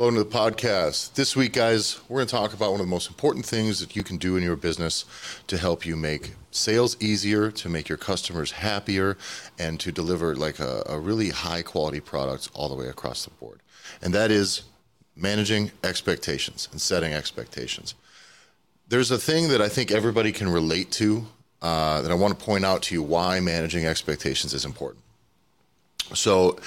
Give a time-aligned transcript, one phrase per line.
[0.00, 1.12] Welcome to the podcast.
[1.12, 3.94] This week, guys, we're going to talk about one of the most important things that
[3.94, 5.04] you can do in your business
[5.46, 9.18] to help you make sales easier, to make your customers happier,
[9.58, 13.30] and to deliver like a, a really high quality product all the way across the
[13.32, 13.60] board.
[14.00, 14.62] And that is
[15.16, 17.94] managing expectations and setting expectations.
[18.88, 21.26] There's a thing that I think everybody can relate to
[21.60, 25.04] uh, that I want to point out to you why managing expectations is important.
[26.14, 26.58] So,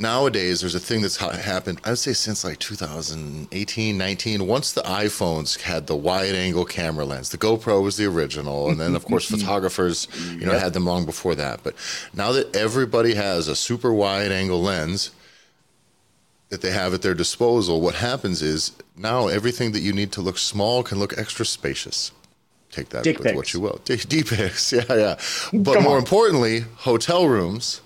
[0.00, 4.80] nowadays there's a thing that's happened i would say since like 2018 19 once the
[4.82, 9.04] iphones had the wide angle camera lens the gopro was the original and then of
[9.04, 10.62] course photographers you know yep.
[10.62, 11.74] had them long before that but
[12.14, 15.10] now that everybody has a super wide angle lens
[16.48, 20.22] that they have at their disposal what happens is now everything that you need to
[20.22, 22.10] look small can look extra spacious
[22.70, 23.36] take that Dick with pics.
[23.36, 25.18] what you will Dick, pics yeah yeah
[25.52, 25.98] but Come more on.
[25.98, 27.82] importantly hotel rooms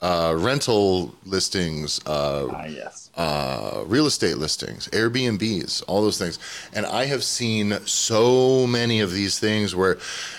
[0.00, 3.10] uh, rental listings, uh, ah, yes.
[3.16, 6.38] uh, real estate listings, Airbnbs, all those things.
[6.72, 9.98] And I have seen so many of these things where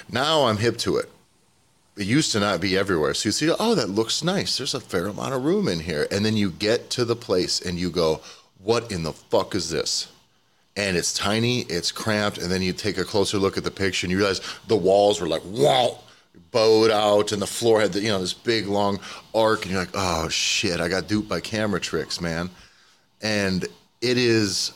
[0.09, 1.09] now I'm hip to it.
[1.97, 3.13] It used to not be everywhere.
[3.13, 4.57] So you see, oh, that looks nice.
[4.57, 6.07] There's a fair amount of room in here.
[6.09, 8.21] And then you get to the place and you go,
[8.63, 10.07] what in the fuck is this?
[10.77, 14.05] And it's tiny, it's cramped, and then you take a closer look at the picture
[14.05, 15.99] and you realize the walls were like, wow,
[16.51, 18.99] bowed out and the floor had the, you know this big long
[19.33, 22.49] arc and you're like oh shit i got duped by camera tricks man.
[23.21, 23.65] And
[24.01, 24.71] it is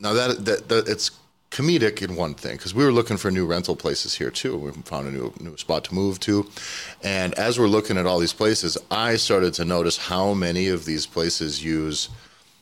[0.00, 1.10] now that, that, that it's
[1.50, 4.56] comedic in one thing because we were looking for new rental places here too.
[4.56, 6.48] We found a new new spot to move to.
[7.02, 10.84] And as we're looking at all these places i started to notice how many of
[10.84, 12.08] these places use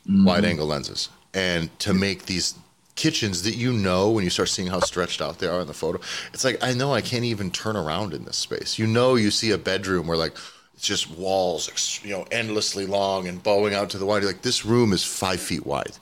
[0.07, 0.25] mm-hmm.
[0.25, 1.09] wide angle lenses.
[1.33, 2.55] And to make these
[3.01, 5.73] kitchens that you know when you start seeing how stretched out they are in the
[5.73, 5.99] photo.
[6.35, 8.79] It's like I know I can't even turn around in this space.
[8.79, 10.37] You know, you see a bedroom where like
[10.75, 14.23] it's just walls, you know, endlessly long and bowing out to the wide.
[14.23, 15.97] You're like this room is five feet wide.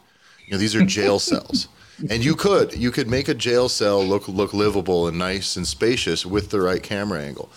[0.45, 1.69] You know, these are jail cells.
[2.11, 5.67] And you could you could make a jail cell look look livable and nice and
[5.67, 7.49] spacious with the right camera angle.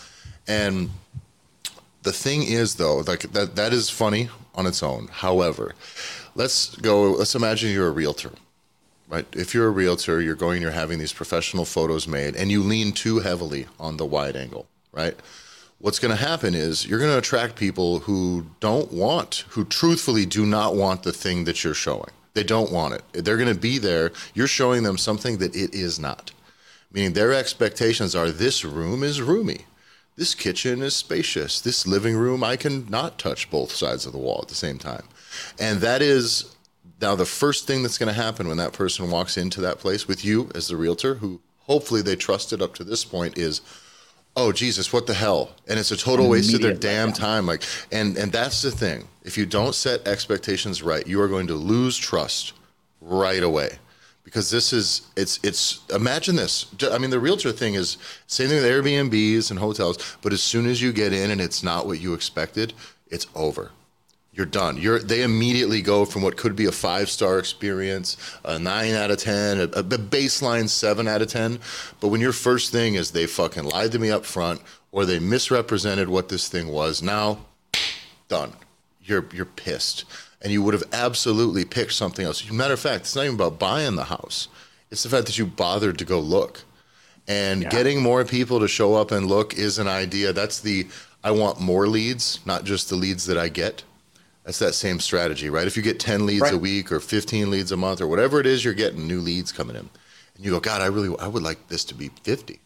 [0.48, 0.92] And
[2.04, 5.08] the thing is though, like that that is funny on its own.
[5.12, 5.74] However,
[6.36, 8.34] let's go let's imagine you're a realtor
[9.12, 9.28] right?
[9.34, 12.94] If you're a realtor, you're going, you're having these professional photos made, and you lean
[12.94, 15.16] too heavily on the wide angle, right?
[15.80, 20.26] What's going to happen is you're going to attract people who don't want, who truthfully
[20.26, 22.12] do not want the thing that you're showing.
[22.34, 23.26] They don't want it.
[23.26, 24.14] They're going to be there.
[24.34, 26.32] You're showing them something that it is not.
[26.94, 29.66] Meaning their expectations are this room is roomy.
[30.16, 31.60] This kitchen is spacious.
[31.60, 34.78] This living room, I can not touch both sides of the wall at the same
[34.78, 35.04] time.
[35.60, 36.56] And that is
[37.02, 40.08] now, the first thing that's going to happen when that person walks into that place
[40.08, 43.62] with you as the realtor, who hopefully they trusted up to this point, is,
[44.36, 45.56] oh Jesus, what the hell?
[45.68, 47.48] And it's a total waste of their damn time.
[47.48, 49.08] Like, and and that's the thing.
[49.24, 52.54] If you don't set expectations right, you are going to lose trust
[53.02, 53.80] right away.
[54.24, 56.68] Because this is it's it's imagine this.
[56.92, 57.98] I mean, the realtor thing is
[58.28, 59.98] same thing with Airbnbs and hotels.
[60.22, 62.74] But as soon as you get in and it's not what you expected,
[63.10, 63.72] it's over
[64.34, 64.78] you're done.
[64.78, 68.16] You're they immediately go from what could be a five star experience,
[68.46, 71.60] a nine out of ten, a, a baseline seven out of ten.
[72.00, 75.20] But when your first thing is they fucking lied to me up front or they
[75.20, 77.40] misrepresented what this thing was, now
[78.30, 78.54] done.
[79.04, 80.06] You're you're pissed.
[80.44, 82.50] And you would have absolutely picked something else.
[82.50, 84.48] Matter of fact, it's not even about buying the house.
[84.90, 86.64] It's the fact that you bothered to go look.
[87.28, 87.70] And yeah.
[87.70, 90.34] getting more people to show up and look is an idea.
[90.34, 90.88] That's the
[91.24, 93.84] I want more leads, not just the leads that I get
[94.44, 95.68] that's that same strategy, right?
[95.68, 96.54] If you get 10 leads right.
[96.54, 99.52] a week or 15 leads a month or whatever it is you're getting, new leads
[99.52, 99.90] coming in,
[100.36, 102.60] and you go, God, I really, I would like this to be 50.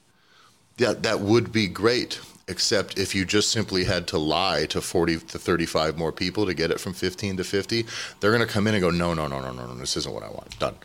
[0.77, 2.19] Yeah, that would be great.
[2.47, 6.53] Except if you just simply had to lie to 40 to 35 more people to
[6.53, 7.85] get it from 15 to 50,
[8.19, 10.13] they're going to come in and go, no, no, no, no, no, no, this isn't
[10.13, 10.59] what I want.
[10.59, 10.75] Done.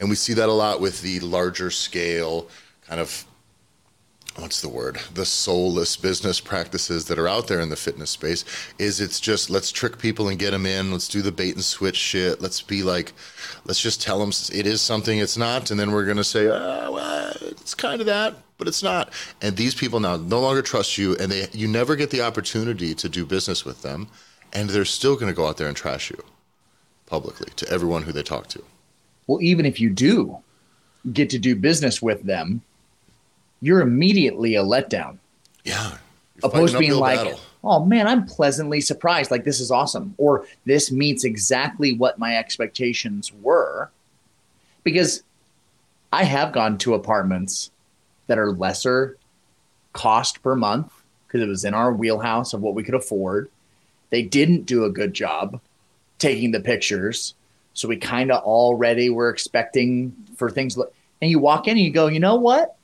[0.00, 2.48] And we see that a lot with the larger scale
[2.88, 3.24] kind of
[4.38, 4.98] what's the word?
[5.14, 8.44] The soulless business practices that are out there in the fitness space
[8.78, 10.92] is it's just let's trick people and get them in.
[10.92, 12.40] Let's do the bait and switch shit.
[12.40, 13.12] Let's be like
[13.64, 15.70] let's just tell them it is something it's not.
[15.70, 19.12] And then we're going to say oh, well, it's kind of that but it's not.
[19.42, 22.94] And these people now no longer trust you and they you never get the opportunity
[22.94, 24.08] to do business with them
[24.52, 26.22] and they're still going to go out there and trash you
[27.06, 28.62] publicly to everyone who they talk to.
[29.26, 30.38] Well even if you do
[31.12, 32.62] get to do business with them
[33.60, 35.18] you're immediately a letdown.
[35.64, 35.96] Yeah.
[36.42, 37.40] Opposed to being like, battle.
[37.64, 39.30] oh man, I'm pleasantly surprised.
[39.30, 40.14] Like, this is awesome.
[40.18, 43.90] Or this meets exactly what my expectations were.
[44.84, 45.22] Because
[46.12, 47.70] I have gone to apartments
[48.26, 49.16] that are lesser
[49.92, 50.92] cost per month
[51.26, 53.50] because it was in our wheelhouse of what we could afford.
[54.10, 55.60] They didn't do a good job
[56.18, 57.34] taking the pictures.
[57.74, 60.76] So we kind of already were expecting for things.
[60.76, 62.75] And you walk in and you go, you know what?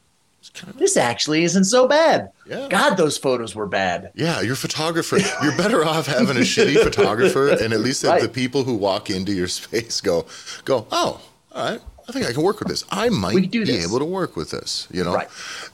[0.77, 2.31] This actually isn't so bad.
[2.47, 2.69] Yeah.
[2.69, 4.11] God, those photos were bad.
[4.15, 8.21] Yeah, your photographer, you're better off having a shitty photographer, and at least right.
[8.21, 10.27] the people who walk into your space go,
[10.65, 11.21] go, oh,
[11.53, 12.85] all right, I think I can work with this.
[12.91, 13.87] I might be this.
[13.87, 14.89] able to work with this.
[14.91, 15.29] You know, right.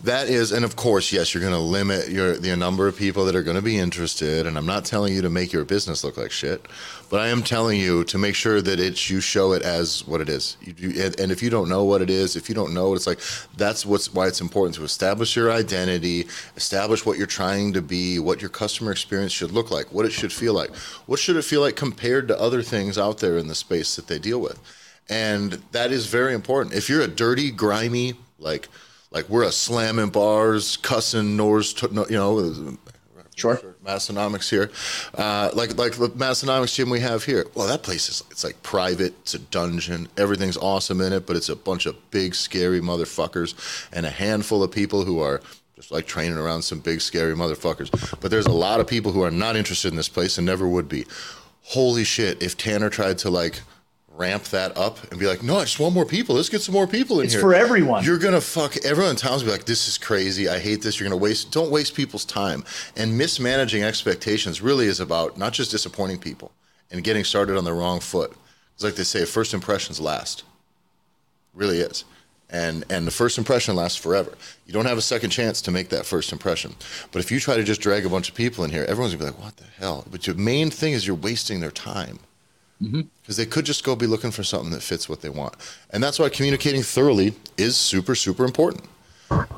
[0.04, 3.24] that is, and of course, yes, you're going to limit your the number of people
[3.24, 4.46] that are going to be interested.
[4.46, 6.66] And I'm not telling you to make your business look like shit,
[7.08, 10.20] but I am telling you to make sure that it's you show it as what
[10.20, 10.58] it is.
[10.60, 12.90] You, you, and, and if you don't know what it is, if you don't know,
[12.90, 13.20] what it's like
[13.56, 16.26] that's what's why it's important to establish your identity,
[16.56, 20.12] establish what you're trying to be, what your customer experience should look like, what it
[20.12, 20.76] should feel like,
[21.06, 24.08] what should it feel like compared to other things out there in the space that
[24.08, 24.60] they deal with
[25.08, 26.74] and that is very important.
[26.74, 28.68] If you're a dirty, grimy, like
[29.10, 32.76] like we're a slamming bars, cussing Norse, you know,
[33.36, 34.70] sure, Massenomics here,
[35.14, 37.46] uh, like like the Massenomics gym we have here.
[37.54, 39.14] Well, that place is it's like private.
[39.22, 40.08] It's a dungeon.
[40.16, 43.54] Everything's awesome in it, but it's a bunch of big, scary motherfuckers
[43.92, 45.40] and a handful of people who are
[45.76, 47.90] just like training around some big, scary motherfuckers.
[48.20, 50.68] But there's a lot of people who are not interested in this place and never
[50.68, 51.06] would be.
[51.62, 52.42] Holy shit!
[52.42, 53.60] If Tanner tried to like
[54.18, 56.34] ramp that up and be like, no, I just want more people.
[56.34, 57.40] Let's get some more people in it's here.
[57.40, 58.04] It's for everyone.
[58.04, 60.48] You're gonna fuck everyone in town's be like, this is crazy.
[60.48, 60.98] I hate this.
[60.98, 61.52] You're gonna waste.
[61.52, 62.64] Don't waste people's time.
[62.96, 66.50] And mismanaging expectations really is about not just disappointing people
[66.90, 68.34] and getting started on the wrong foot.
[68.74, 70.42] It's like they say, first impressions last.
[71.54, 72.04] Really is.
[72.50, 74.32] And and the first impression lasts forever.
[74.66, 76.74] You don't have a second chance to make that first impression.
[77.12, 79.30] But if you try to just drag a bunch of people in here, everyone's gonna
[79.30, 80.04] be like, what the hell?
[80.10, 82.18] But the main thing is you're wasting their time
[82.80, 83.32] because mm-hmm.
[83.32, 85.54] they could just go be looking for something that fits what they want.
[85.90, 88.84] And that's why communicating thoroughly is super, super important.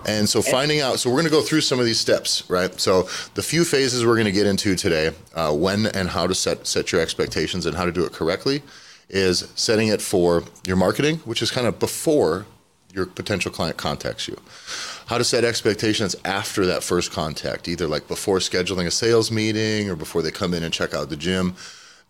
[0.07, 2.79] And so finding out, so we're going to go through some of these steps, right?
[2.81, 3.03] So
[3.35, 6.67] the few phases we're going to get into today, uh, when and how to set
[6.67, 8.63] set your expectations and how to do it correctly,
[9.09, 12.47] is setting it for your marketing, which is kind of before
[12.93, 14.37] your potential client contacts you.
[15.07, 19.89] How to set expectations after that first contact, either like before scheduling a sales meeting
[19.89, 21.55] or before they come in and check out the gym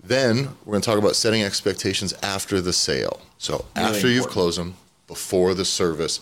[0.03, 3.21] then we're going to talk about setting expectations after the sale.
[3.39, 4.15] So really after important.
[4.15, 4.77] you've closed them,
[5.07, 6.21] before the service,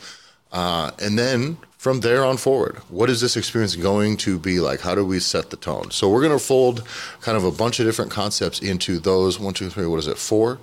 [0.51, 4.81] uh, and then from there on forward, what is this experience going to be like?
[4.81, 5.91] How do we set the tone?
[5.91, 6.85] So we're going to fold
[7.21, 9.87] kind of a bunch of different concepts into those one, two, three.
[9.87, 10.19] What is it?
[10.19, 10.59] Four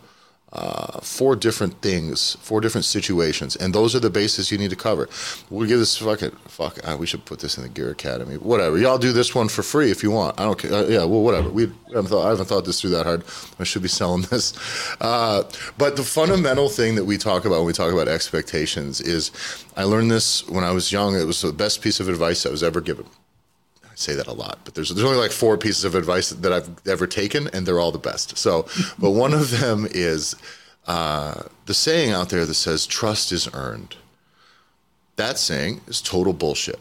[0.55, 4.75] uh, four different things, four different situations, and those are the bases you need to
[4.75, 5.09] cover.
[5.49, 6.79] We'll give this fucking fuck.
[6.87, 8.35] Uh, we should put this in the Gear Academy.
[8.37, 8.77] Whatever.
[8.77, 10.39] Y'all do this one for free if you want.
[10.39, 10.73] I don't care.
[10.73, 11.03] Uh, yeah.
[11.03, 11.49] Well, whatever.
[11.49, 12.25] We haven't thought.
[12.25, 13.23] I haven't thought this through that hard.
[13.59, 14.53] I should be selling this.
[15.01, 15.43] Uh,
[15.77, 19.31] but the fundamental thing that we talk about when we talk about expectations is,
[19.75, 21.15] I learned this when I was young.
[21.15, 23.05] It was the best piece of advice I was ever given
[23.95, 26.69] say that a lot, but there's there's only like four pieces of advice that I've
[26.87, 28.37] ever taken, and they're all the best.
[28.37, 28.67] So,
[28.99, 30.35] but one of them is
[30.87, 33.95] uh, the saying out there that says trust is earned.
[35.15, 36.79] That saying is total bullshit.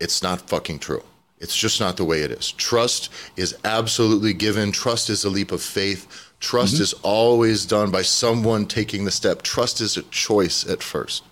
[0.00, 1.02] It's not fucking true.
[1.40, 2.52] It's just not the way it is.
[2.52, 4.72] Trust is absolutely given.
[4.72, 6.32] Trust is a leap of faith.
[6.40, 6.82] Trust mm-hmm.
[6.84, 9.42] is always done by someone taking the step.
[9.42, 11.22] Trust is a choice at first,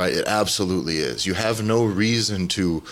[0.00, 0.14] right?
[0.14, 1.26] It absolutely is.
[1.26, 2.82] You have no reason to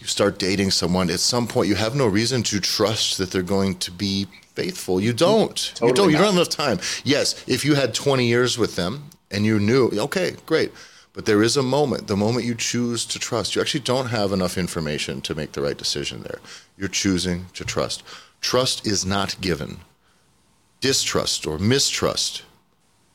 [0.00, 3.42] you start dating someone, at some point you have no reason to trust that they're
[3.42, 5.00] going to be faithful.
[5.00, 5.72] You don't.
[5.74, 6.10] Totally you don't.
[6.10, 6.80] You don't have enough time.
[7.04, 10.72] Yes, if you had 20 years with them and you knew, okay, great.
[11.12, 13.54] But there is a moment, the moment you choose to trust.
[13.54, 16.40] You actually don't have enough information to make the right decision there.
[16.76, 18.02] You're choosing to trust.
[18.40, 19.80] Trust is not given.
[20.80, 22.42] Distrust or mistrust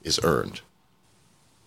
[0.04, 0.62] is earned.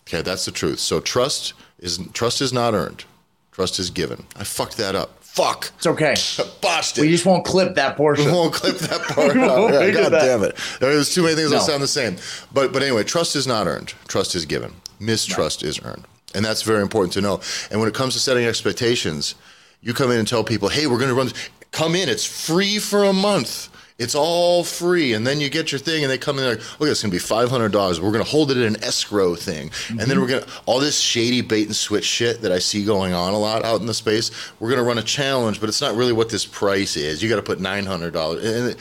[0.09, 0.79] Okay, that's the truth.
[0.79, 3.05] So trust is trust is not earned.
[3.53, 4.25] Trust is given.
[4.37, 5.23] I fucked that up.
[5.23, 5.71] Fuck.
[5.77, 6.15] It's okay.
[6.63, 7.03] Botched it.
[7.03, 8.25] We just won't clip that portion.
[8.25, 9.73] We won't clip that part out.
[9.73, 10.23] Yeah, God that.
[10.23, 10.57] damn it.
[10.81, 11.59] There's too many things no.
[11.59, 12.17] that sound the same.
[12.53, 13.93] But but anyway, trust is not earned.
[14.09, 14.73] Trust is given.
[14.99, 16.07] Mistrust is earned.
[16.35, 17.41] And that's very important to know.
[17.71, 19.35] And when it comes to setting expectations,
[19.83, 21.51] you come in and tell people, hey, we're going to run this.
[21.71, 22.09] Come in.
[22.09, 23.69] It's free for a month.
[23.99, 26.89] It's all free, and then you get your thing, and they come in like, "Look,
[26.89, 28.01] it's gonna be five hundred dollars.
[28.01, 29.99] We're gonna hold it in an escrow thing, mm-hmm.
[29.99, 33.13] and then we're gonna all this shady bait and switch shit that I see going
[33.13, 34.31] on a lot out in the space.
[34.61, 37.21] We're gonna run a challenge, but it's not really what this price is.
[37.23, 38.77] You got to put nine hundred dollars, and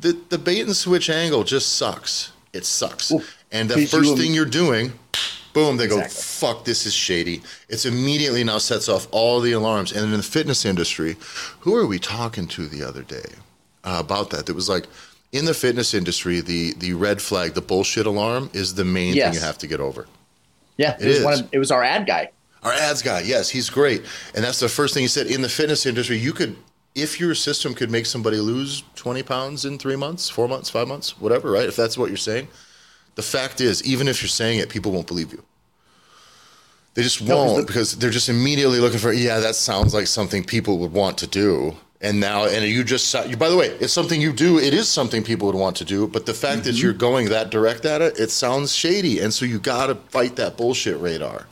[0.00, 2.30] the the bait and switch angle just sucks.
[2.52, 4.92] It sucks, Ooh, and the first thing you're doing
[5.52, 6.06] boom, they exactly.
[6.06, 7.42] go, fuck, this is shady.
[7.68, 9.92] It's immediately now sets off all the alarms.
[9.92, 11.16] And in the fitness industry,
[11.60, 13.24] who are we talking to the other day?
[13.84, 14.48] Uh, about that.
[14.48, 14.86] It was like
[15.32, 19.26] in the fitness industry, the the red flag, the bullshit alarm, is the main yes.
[19.26, 20.06] thing you have to get over.
[20.76, 22.30] Yeah, it, it was, of, it was our ad guy.
[22.62, 24.02] Our ads guy, yes, he's great,
[24.34, 25.26] and that's the first thing he said.
[25.26, 26.56] In the fitness industry, you could,
[26.94, 30.88] if your system could make somebody lose twenty pounds in three months, four months, five
[30.88, 31.68] months, whatever, right?
[31.68, 32.48] If that's what you're saying,
[33.20, 35.42] The fact is, even if you're saying it, people won't believe you.
[36.94, 40.42] They just won't no, because they're just immediately looking for, yeah, that sounds like something
[40.42, 41.76] people would want to do.
[42.02, 44.58] And now, and you just, you, by the way, it's something you do.
[44.58, 46.08] It is something people would want to do.
[46.08, 46.64] But the fact mm-hmm.
[46.64, 49.20] that you're going that direct at it, it sounds shady.
[49.20, 51.46] And so you got to fight that bullshit radar.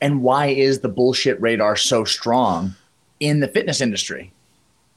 [0.00, 2.74] And why is the bullshit radar so strong
[3.18, 4.30] in the fitness industry?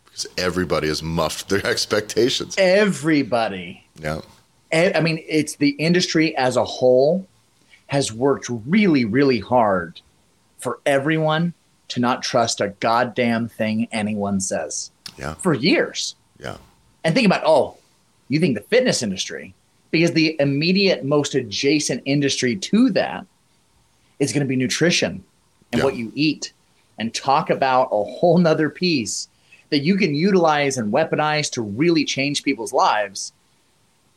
[0.05, 2.55] Because everybody has muffed their expectations.
[2.59, 3.83] Everybody.
[3.99, 4.21] Yeah.
[4.71, 7.27] I mean, it's the industry as a whole
[7.87, 9.99] has worked really, really hard
[10.59, 11.53] for everyone
[11.89, 14.90] to not trust a goddamn thing anyone says.
[15.17, 15.35] Yeah.
[15.35, 16.15] For years.
[16.39, 16.57] Yeah.
[17.03, 17.77] And think about, oh,
[18.29, 19.53] you think the fitness industry,
[19.91, 23.25] because the immediate most adjacent industry to that
[24.19, 25.23] is going to be nutrition
[25.71, 25.83] and yeah.
[25.83, 26.53] what you eat.
[26.97, 29.27] And talk about a whole nother piece
[29.71, 33.33] that you can utilize and weaponize to really change people's lives.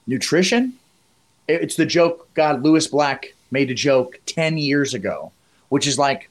[0.06, 0.74] Nutrition,
[1.48, 5.32] it's the joke God Lewis Black made a joke 10 years ago,
[5.70, 6.28] which is like,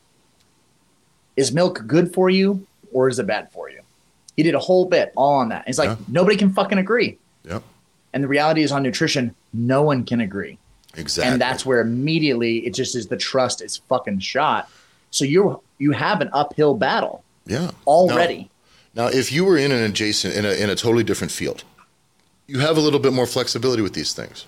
[1.36, 3.63] is milk good for you or is it bad for you?
[4.36, 5.66] He did a whole bit all on that.
[5.68, 6.06] It's like yeah.
[6.08, 7.18] nobody can fucking agree.
[7.44, 7.64] Yep.
[8.14, 10.58] And the reality is on nutrition, no one can agree.
[10.96, 11.32] Exactly.
[11.32, 14.70] And that's where immediately it just is the trust is fucking shot.
[15.12, 17.24] So you you have an uphill battle.
[17.46, 17.72] Yeah.
[17.86, 18.50] Already.
[18.94, 21.64] Now, now, if you were in an adjacent in a in a totally different field,
[22.46, 24.46] you have a little bit more flexibility with these things.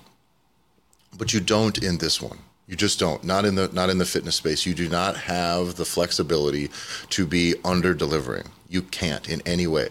[1.17, 2.39] But you don't in this one.
[2.67, 3.23] You just don't.
[3.23, 4.65] Not in the not in the fitness space.
[4.65, 6.69] You do not have the flexibility
[7.11, 8.49] to be under delivering.
[8.69, 9.89] You can't in any way.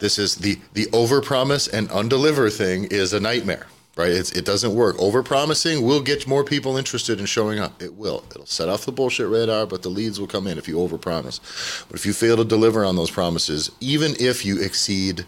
[0.00, 3.66] This is the the overpromise and undeliver thing is a nightmare
[3.98, 4.12] right?
[4.12, 4.96] It's, it doesn't work.
[4.98, 7.82] Over promising will get more people interested in showing up.
[7.82, 8.24] It will.
[8.30, 10.96] It'll set off the bullshit radar, but the leads will come in if you over
[10.96, 11.40] promise.
[11.88, 15.26] But if you fail to deliver on those promises, even if you exceed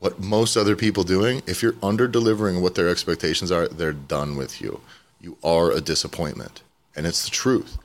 [0.00, 4.36] what most other people doing, if you're under delivering what their expectations are, they're done
[4.36, 4.82] with you.
[5.24, 6.62] You are a disappointment.
[6.94, 7.78] And it's the truth.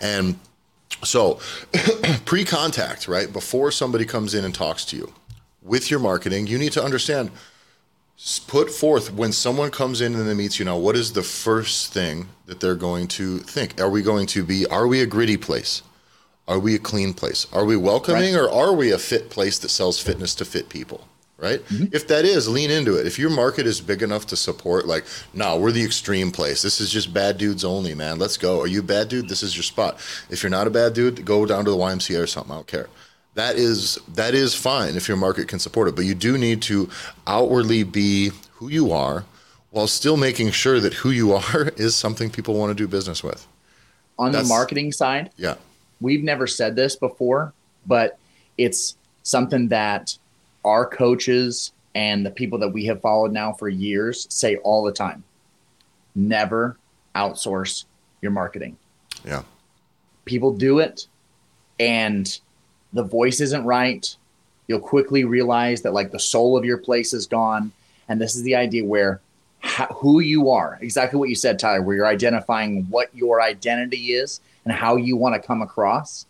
[0.00, 0.38] And
[1.04, 1.40] so
[2.24, 3.30] pre contact, right?
[3.30, 5.12] Before somebody comes in and talks to you
[5.62, 7.30] with your marketing, you need to understand
[8.46, 11.92] put forth when someone comes in and they meets you now what is the first
[11.92, 15.36] thing that they're going to think are we going to be are we a gritty
[15.36, 15.82] place
[16.48, 18.40] are we a clean place are we welcoming right.
[18.40, 21.06] or are we a fit place that sells fitness to fit people
[21.38, 21.60] right?
[21.66, 21.94] Mm-hmm.
[21.94, 23.06] if that is lean into it.
[23.06, 26.62] If your market is big enough to support like no we're the extreme place.
[26.62, 28.18] This is just bad dudes only man.
[28.18, 28.60] Let's go.
[28.60, 29.28] Are you a bad dude?
[29.28, 29.98] This is your spot.
[30.30, 32.52] If you're not a bad dude go down to the ymca or something.
[32.52, 32.88] I don't care.
[33.34, 36.62] That is that is fine if your market can support it but you do need
[36.62, 36.88] to
[37.26, 39.24] outwardly be who you are
[39.70, 43.22] while still making sure that who you are is something people want to do business
[43.22, 43.46] with.
[44.18, 45.56] On That's, the marketing side yeah.
[46.00, 47.52] we've never said this before
[47.86, 48.18] but
[48.56, 50.16] it's something that
[50.66, 54.92] our coaches and the people that we have followed now for years say all the
[54.92, 55.24] time
[56.14, 56.76] never
[57.14, 57.84] outsource
[58.20, 58.76] your marketing
[59.24, 59.42] yeah
[60.26, 61.06] people do it
[61.78, 62.40] and
[62.92, 64.16] the voice isn't right,
[64.66, 67.72] you'll quickly realize that like the soul of your place is gone.
[68.08, 69.20] And this is the idea where
[69.60, 74.12] how, who you are, exactly what you said, Tyler, where you're identifying what your identity
[74.12, 76.26] is and how you want to come across.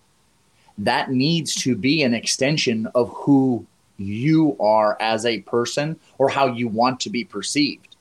[0.78, 3.66] That needs to be an extension of who
[3.98, 7.96] you are as a person or how you want to be perceived.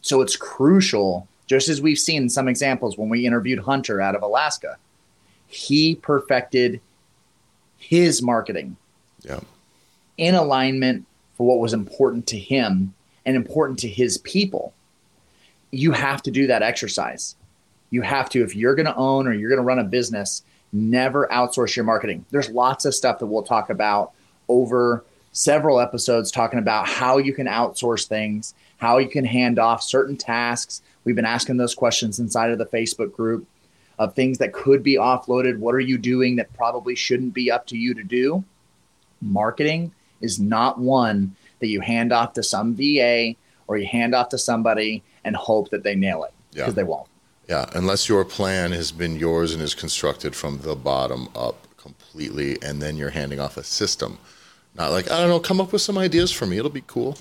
[0.00, 4.22] So it's crucial, just as we've seen some examples when we interviewed Hunter out of
[4.22, 4.76] Alaska.
[5.46, 6.80] He perfected
[7.78, 8.76] his marketing
[9.22, 9.40] yeah.
[10.16, 14.72] in alignment for what was important to him and important to his people.
[15.70, 17.36] You have to do that exercise.
[17.90, 20.42] You have to, if you're going to own or you're going to run a business,
[20.72, 22.24] never outsource your marketing.
[22.30, 24.12] There's lots of stuff that we'll talk about
[24.48, 25.04] over
[25.36, 30.16] several episodes talking about how you can outsource things, how you can hand off certain
[30.16, 30.80] tasks.
[31.04, 33.46] We've been asking those questions inside of the Facebook group
[33.98, 35.58] of things that could be offloaded.
[35.58, 38.44] What are you doing that probably shouldn't be up to you to do?
[39.20, 43.34] Marketing is not one that you hand off to some VA
[43.66, 46.74] or you hand off to somebody and hope that they nail it because yeah.
[46.74, 47.08] they won't.
[47.46, 52.60] Yeah, unless your plan has been yours and is constructed from the bottom up completely,
[52.62, 54.18] and then you're handing off a system.
[54.76, 56.58] Not like, I don't know, come up with some ideas for me.
[56.58, 57.16] It'll be cool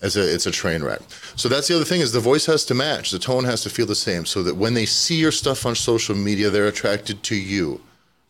[0.00, 1.00] as a it's a train wreck.
[1.36, 3.70] So that's the other thing is the voice has to match, the tone has to
[3.70, 7.22] feel the same, so that when they see your stuff on social media, they're attracted
[7.24, 7.80] to you,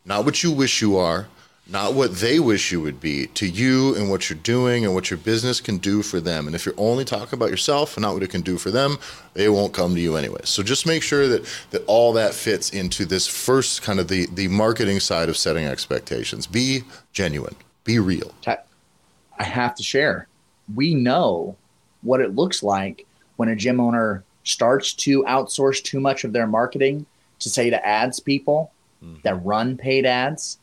[0.05, 1.27] not what you wish you are,
[1.71, 5.11] not what they wish you would be, to you and what you're doing and what
[5.11, 6.47] your business can do for them.
[6.47, 8.97] And if you're only talking about yourself and not what it can do for them,
[9.35, 10.41] they won't come to you anyway.
[10.45, 14.25] So just make sure that that all that fits into this first kind of the
[14.33, 16.47] the marketing side of setting expectations.
[16.47, 16.81] Be
[17.13, 17.55] genuine,
[17.93, 18.33] be real.
[18.47, 20.27] I have to share
[20.75, 21.55] we know
[22.01, 23.05] what it looks like
[23.37, 27.05] when a gym owner starts to outsource too much of their marketing
[27.39, 28.71] to say to ads people
[29.03, 29.19] mm-hmm.
[29.23, 30.59] that run paid ads,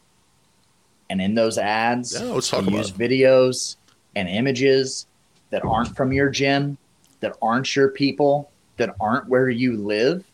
[1.09, 2.97] and in those ads, yeah, let's talk about use it.
[2.97, 3.77] videos
[4.15, 5.07] and images
[5.51, 6.77] that aren't from your gym,
[7.21, 10.25] that aren't your people, that aren't where you live.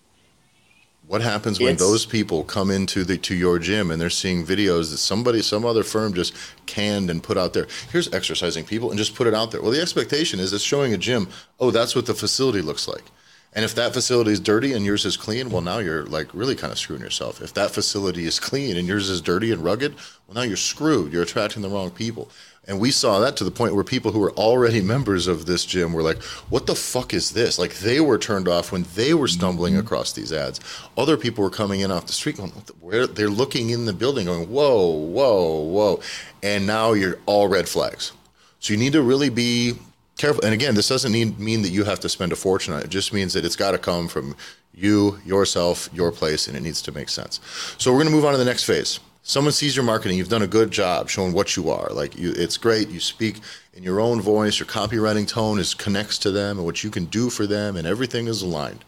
[1.07, 4.91] What happens when those people come into the to your gym and they're seeing videos
[4.91, 6.33] that somebody, some other firm just
[6.67, 7.67] canned and put out there?
[7.91, 9.61] Here's exercising people and just put it out there.
[9.61, 11.29] Well, the expectation is it's showing a gym.
[11.61, 13.05] Oh, that's what the facility looks like.
[13.53, 16.55] And if that facility is dirty and yours is clean, well, now you're like really
[16.55, 17.43] kind of screwing yourself.
[17.43, 19.95] If that facility is clean and yours is dirty and rugged,
[20.27, 21.13] well, now you're screwed.
[21.13, 22.31] You're attracting the wrong people.
[22.69, 25.65] And we saw that to the point where people who were already members of this
[25.65, 27.59] gym were like, what the fuck is this?
[27.59, 29.85] Like they were turned off when they were stumbling mm-hmm.
[29.85, 30.61] across these ads.
[30.97, 34.27] Other people were coming in off the street going, where they're looking in the building
[34.27, 36.01] going, whoa, whoa, whoa.
[36.45, 38.13] And now you're all red flags.
[38.61, 39.75] So you need to really be
[40.17, 40.45] careful.
[40.45, 42.85] And again, this doesn't need, mean that you have to spend a fortune on it.
[42.85, 44.37] It just means that it's got to come from
[44.73, 47.41] you, yourself, your place, and it needs to make sense.
[47.77, 49.01] So we're going to move on to the next phase.
[49.25, 51.91] Someone sees your marketing, you've done a good job showing what you are.
[51.91, 52.89] Like you, it's great.
[52.89, 53.37] You speak
[53.73, 54.59] in your own voice.
[54.59, 57.87] Your copywriting tone is connects to them and what you can do for them, and
[57.87, 58.85] everything is aligned.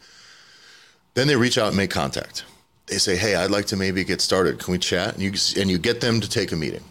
[1.15, 2.45] Then they reach out and make contact.
[2.87, 4.59] They say, "Hey, I'd like to maybe get started.
[4.59, 6.85] Can we chat?" And you and you get them to take a meeting,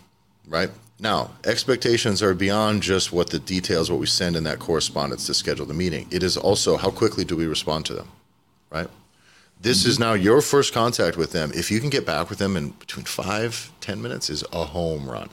[0.47, 0.71] right?
[0.99, 5.33] Now, expectations are beyond just what the details, what we send in that correspondence to
[5.33, 6.07] schedule the meeting.
[6.11, 8.07] It is also how quickly do we respond to them,
[8.69, 8.87] right?
[9.63, 9.89] This mm-hmm.
[9.89, 11.51] is now your first contact with them.
[11.55, 15.09] If you can get back with them in between five, ten minutes is a home
[15.09, 15.29] run,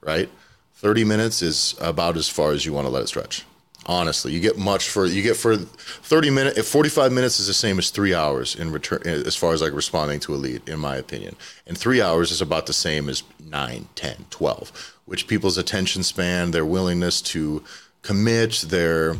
[0.00, 0.28] right?
[0.74, 3.44] 30 minutes is about as far as you want to let it stretch.
[3.86, 6.58] Honestly, you get much for you get for 30 minutes.
[6.58, 9.72] If 45 minutes is the same as three hours in return, as far as like
[9.72, 13.22] responding to a lead, in my opinion, and three hours is about the same as
[13.40, 17.64] 9, 10, 12 which people's attention span, their willingness to
[18.02, 19.16] commit, their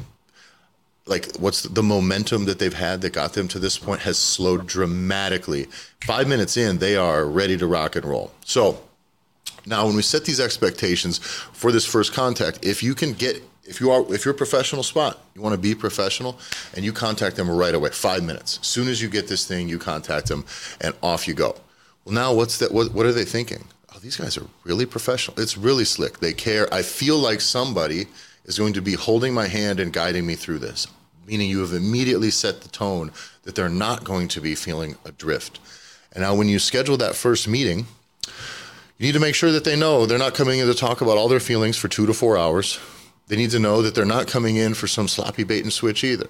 [1.08, 4.66] like what's the momentum that they've had that got them to this point has slowed
[4.66, 5.66] dramatically.
[6.02, 8.30] Five minutes in, they are ready to rock and roll.
[8.44, 8.83] So
[9.66, 13.80] now when we set these expectations for this first contact, if you can get if
[13.80, 16.38] you are if you're a professional spot, you want to be professional
[16.74, 18.59] and you contact them right away, five minutes.
[18.61, 20.44] As soon as you get this thing, you contact them
[20.80, 21.56] and off you go.
[22.04, 23.64] Well now what's that what, what are they thinking?
[23.98, 25.38] oh, these guys are really professional.
[25.40, 26.20] It's really slick.
[26.20, 26.72] They care.
[26.72, 28.06] I feel like somebody
[28.44, 30.87] is going to be holding my hand and guiding me through this,
[31.28, 33.12] meaning you have immediately set the tone
[33.42, 35.60] that they're not going to be feeling adrift.
[36.12, 37.86] And now, when you schedule that first meeting,
[38.96, 41.18] you need to make sure that they know they're not coming in to talk about
[41.18, 42.80] all their feelings for two to four hours.
[43.28, 46.02] They need to know that they're not coming in for some sloppy bait and switch
[46.02, 46.28] either.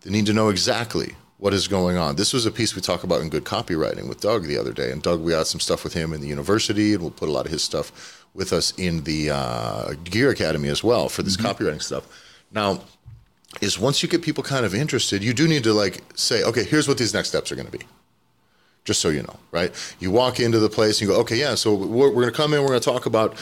[0.00, 2.16] They need to know exactly what is going on.
[2.16, 4.90] This was a piece we talk about in good copywriting with Doug the other day.
[4.90, 7.32] And Doug, we got some stuff with him in the university, and we'll put a
[7.32, 11.36] lot of his stuff with us in the uh, Gear Academy as well for this
[11.36, 11.46] mm-hmm.
[11.46, 12.06] copywriting stuff.
[12.50, 12.80] Now,
[13.60, 16.64] is once you get people kind of interested, you do need to like say, okay,
[16.64, 17.84] here's what these next steps are going to be.
[18.84, 19.72] Just so you know, right?
[19.98, 22.36] You walk into the place and you go, okay, yeah, so we're, we're going to
[22.36, 23.36] come in, we're going to talk about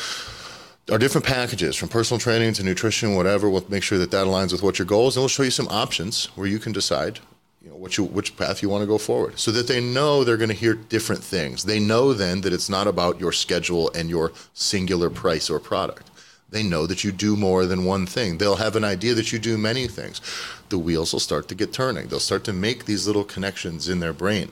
[0.90, 3.50] our different packages from personal training to nutrition, whatever.
[3.50, 5.68] We'll make sure that that aligns with what your goals, and we'll show you some
[5.68, 7.20] options where you can decide
[7.66, 10.22] you know what you which path you want to go forward so that they know
[10.22, 13.90] they're going to hear different things they know then that it's not about your schedule
[13.92, 16.08] and your singular price or product
[16.50, 19.38] they know that you do more than one thing they'll have an idea that you
[19.38, 20.20] do many things
[20.68, 24.00] the wheels will start to get turning they'll start to make these little connections in
[24.00, 24.50] their brain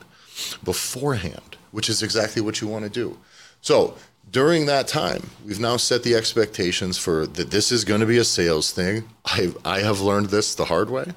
[0.63, 3.17] beforehand which is exactly what you want to do
[3.61, 3.95] so
[4.31, 8.17] during that time, we've now set the expectations for that this is going to be
[8.17, 9.07] a sales thing.
[9.23, 11.13] I I have learned this the hard way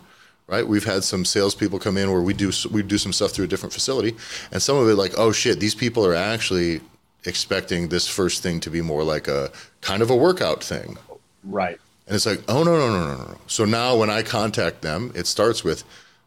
[0.49, 0.67] right?
[0.67, 3.49] We've had some salespeople come in where we do we do some stuff through a
[3.49, 4.17] different facility,
[4.51, 6.81] and some of it like, oh shit, these people are actually
[7.25, 9.51] expecting this first thing to be more like a
[9.81, 10.99] kind of a workout thing,
[11.45, 11.79] right?
[12.07, 13.39] And it's like, oh no no no no no.
[13.47, 15.85] So now when I contact them, it starts with,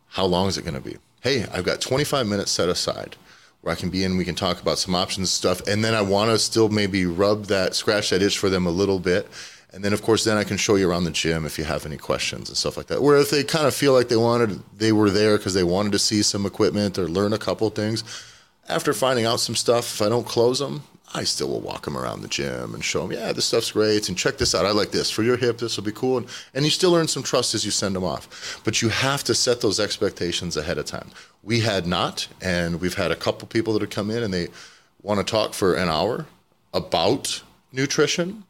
[0.09, 0.97] how long is it going to be?
[1.21, 3.15] Hey, I've got 25 minutes set aside
[3.61, 4.17] where I can be in.
[4.17, 7.45] We can talk about some options stuff, and then I want to still maybe rub
[7.45, 9.27] that, scratch that itch for them a little bit,
[9.73, 11.85] and then, of course, then I can show you around the gym if you have
[11.85, 13.01] any questions and stuff like that.
[13.01, 15.93] Where if they kind of feel like they wanted, they were there because they wanted
[15.93, 18.03] to see some equipment or learn a couple things.
[18.71, 21.97] After finding out some stuff, if I don't close them, I still will walk them
[21.97, 24.65] around the gym and show them, yeah, this stuff's great, and check this out.
[24.65, 25.57] I like this for your hip.
[25.57, 28.05] This will be cool, and, and you still earn some trust as you send them
[28.05, 28.61] off.
[28.63, 31.09] But you have to set those expectations ahead of time.
[31.43, 34.47] We had not, and we've had a couple people that have come in and they
[35.01, 36.27] want to talk for an hour
[36.73, 38.45] about nutrition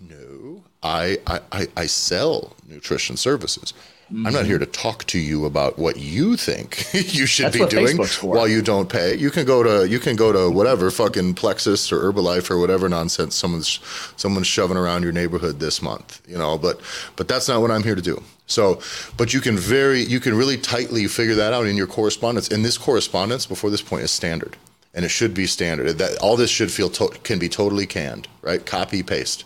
[0.00, 3.74] no, I, I, I sell nutrition services.
[4.12, 4.26] Mm-hmm.
[4.26, 7.66] I'm not here to talk to you about what you think you should That's be
[7.66, 9.16] doing while you don't pay.
[9.16, 12.88] You can go to you can go to whatever fucking Plexus or Herbalife or whatever
[12.88, 13.78] nonsense someone's
[14.16, 16.80] someone's shoving around your neighborhood this month, you know, but
[17.14, 18.20] but that's not what I'm here to do.
[18.46, 18.80] So,
[19.16, 22.48] but you can very you can really tightly figure that out in your correspondence.
[22.48, 24.56] And this correspondence before this point is standard.
[24.92, 25.98] And it should be standard.
[25.98, 28.66] That all this should feel to, can be totally canned, right?
[28.66, 29.44] Copy paste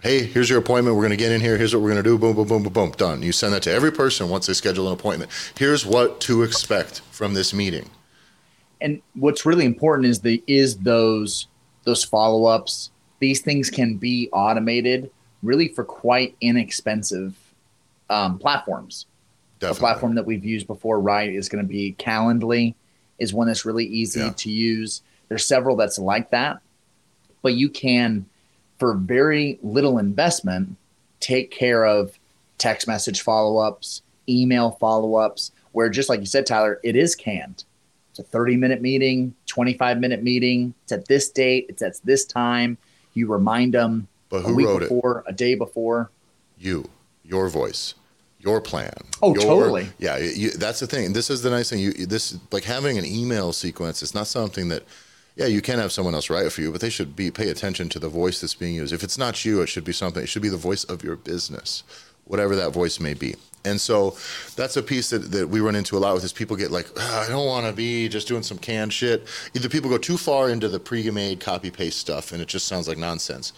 [0.00, 0.96] hey, here's your appointment.
[0.96, 1.56] We're going to get in here.
[1.56, 2.18] Here's what we're going to do.
[2.18, 2.90] Boom, boom, boom, boom, boom.
[2.92, 3.22] Done.
[3.22, 5.30] You send that to every person once they schedule an appointment.
[5.58, 7.90] Here's what to expect from this meeting.
[8.80, 11.48] And what's really important is the is those
[11.84, 12.90] those follow ups.
[13.20, 15.10] These things can be automated
[15.42, 17.34] really for quite inexpensive
[18.10, 19.06] um, platforms.
[19.58, 19.78] Definitely.
[19.78, 22.74] A platform that we've used before, right, is going to be Calendly,
[23.18, 24.32] is one that's really easy yeah.
[24.36, 25.00] to use.
[25.28, 26.58] There's several that's like that,
[27.40, 28.26] but you can
[28.78, 30.76] for very little investment,
[31.20, 32.18] take care of
[32.58, 37.14] text message follow ups, email follow ups, where just like you said, Tyler, it is
[37.14, 37.64] canned.
[38.10, 40.74] It's a 30 minute meeting, 25 minute meeting.
[40.84, 42.78] It's at this date, it's at this time.
[43.14, 45.32] You remind them but who a week wrote before, it?
[45.32, 46.10] a day before.
[46.58, 46.88] You,
[47.24, 47.94] your voice,
[48.40, 48.94] your plan.
[49.22, 49.88] Oh, your, totally.
[49.98, 51.12] Yeah, you, that's the thing.
[51.12, 51.80] This is the nice thing.
[51.80, 54.02] You this like having an email sequence.
[54.02, 54.84] It's not something that
[55.36, 57.50] yeah, you can have someone else write it for you, but they should be pay
[57.50, 58.92] attention to the voice that's being used.
[58.92, 60.22] If it's not you, it should be something.
[60.22, 61.82] It should be the voice of your business,
[62.24, 63.34] whatever that voice may be.
[63.64, 64.16] And so
[64.54, 66.86] that's a piece that, that we run into a lot with is people get like,
[66.96, 69.26] oh, I don't want to be just doing some canned shit.
[69.54, 72.86] Either people go too far into the pre-made copy paste stuff and it just sounds
[72.86, 73.52] like nonsense.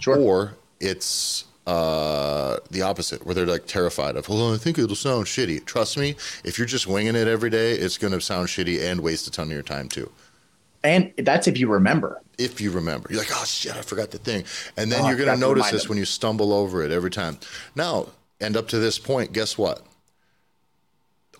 [0.00, 0.18] Sure.
[0.18, 5.26] Or it's uh, the opposite, where they're like terrified of, well, I think it'll sound
[5.26, 5.64] shitty.
[5.64, 9.00] Trust me, if you're just winging it every day, it's going to sound shitty and
[9.00, 10.10] waste a ton of your time too.
[10.84, 12.20] And that's if you remember.
[12.38, 13.08] If you remember.
[13.10, 14.44] You're like, oh shit, I forgot the thing.
[14.76, 15.90] And then oh, you're going to notice this them.
[15.90, 17.38] when you stumble over it every time.
[17.74, 18.08] Now,
[18.40, 19.84] and up to this point, guess what?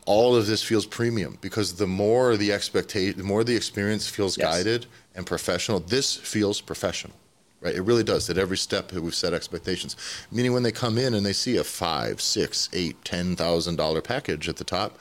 [0.07, 4.39] All of this feels premium because the more the expectation, the more the experience feels
[4.39, 4.47] yes.
[4.47, 7.15] guided and professional, this feels professional.
[7.61, 7.75] Right?
[7.75, 8.29] It really does.
[8.29, 9.97] At every step we've set expectations.
[10.31, 14.03] Meaning when they come in and they see a five, six, eight, ten thousand dollar
[14.03, 14.99] package at the top,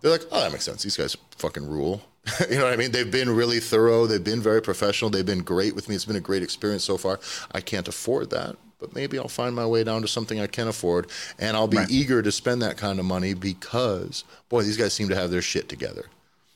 [0.00, 0.82] they're like, oh, that makes sense.
[0.82, 2.02] These guys fucking rule.
[2.50, 2.92] you know what I mean?
[2.92, 4.06] They've been really thorough.
[4.06, 5.10] They've been very professional.
[5.10, 5.94] They've been great with me.
[5.94, 7.20] It's been a great experience so far.
[7.52, 10.68] I can't afford that, but maybe I'll find my way down to something I can
[10.68, 11.90] afford, and I'll be right.
[11.90, 15.42] eager to spend that kind of money because, boy, these guys seem to have their
[15.42, 16.06] shit together.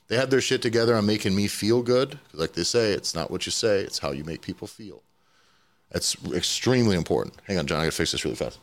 [0.08, 2.18] They have their shit together on making me feel good.
[2.32, 5.02] Like they say, it's not what you say; it's how you make people feel.
[5.90, 7.36] That's extremely important.
[7.46, 7.80] Hang on, John.
[7.80, 8.58] I gotta fix this really fast.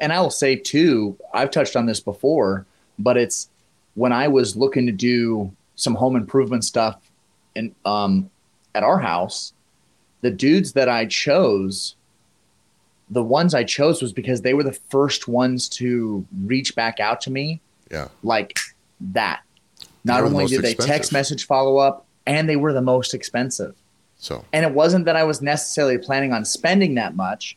[0.00, 2.66] And I will say too, I've touched on this before,
[2.98, 3.48] but it's
[3.94, 7.10] when I was looking to do some home improvement stuff
[7.54, 8.30] in um,
[8.74, 9.52] at our house,
[10.20, 11.96] the dudes that I chose,
[13.10, 17.20] the ones I chose was because they were the first ones to reach back out
[17.22, 17.60] to me.
[17.90, 18.08] Yeah.
[18.22, 18.58] Like
[19.12, 19.42] that.
[20.04, 23.76] Not only the did they text message follow up, and they were the most expensive.
[24.16, 27.56] So and it wasn't that I was necessarily planning on spending that much,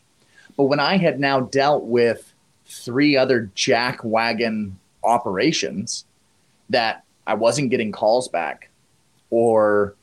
[0.58, 2.34] but when I had now dealt with
[2.66, 6.06] three other jack wagon operations
[6.70, 8.70] that I wasn't getting calls back,
[9.30, 9.96] or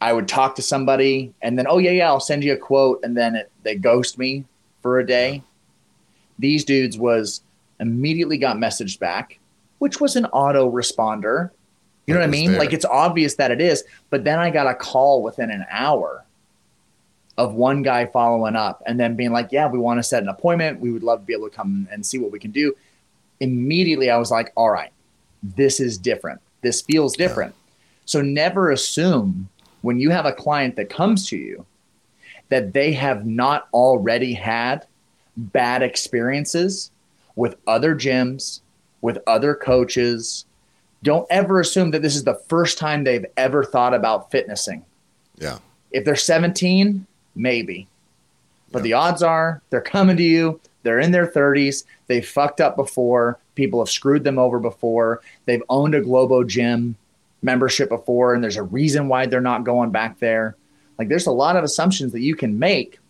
[0.00, 3.00] I would talk to somebody and then, oh yeah, yeah, I'll send you a quote,
[3.02, 4.44] and then it, they ghost me
[4.80, 5.42] for a day.
[6.38, 7.42] These dudes was
[7.80, 9.38] immediately got messaged back,
[9.78, 11.50] which was an auto responder.
[12.06, 12.52] You know what I mean?
[12.52, 12.60] There.
[12.60, 16.24] Like it's obvious that it is, but then I got a call within an hour
[17.36, 20.28] of one guy following up and then being like, "Yeah, we want to set an
[20.28, 20.80] appointment.
[20.80, 22.74] We would love to be able to come and see what we can do."
[23.40, 24.90] Immediately, I was like, "All right,
[25.42, 26.40] this is different.
[26.62, 27.54] This feels different.
[27.54, 27.74] Yeah.
[28.06, 29.48] So never assume
[29.82, 31.64] when you have a client that comes to you
[32.48, 34.86] that they have not already had
[35.36, 36.90] bad experiences
[37.36, 38.60] with other gyms,
[39.00, 40.44] with other coaches.
[41.02, 44.84] Don't ever assume that this is the first time they've ever thought about fitnessing.
[45.36, 45.58] Yeah.
[45.92, 47.86] If they're 17, maybe.
[48.72, 48.82] But yeah.
[48.82, 53.38] the odds are they're coming to you, they're in their 30s, They've fucked up before,
[53.58, 55.20] People have screwed them over before.
[55.46, 56.94] They've owned a Globo gym
[57.42, 60.54] membership before, and there's a reason why they're not going back there.
[60.96, 63.00] Like there's a lot of assumptions that you can make,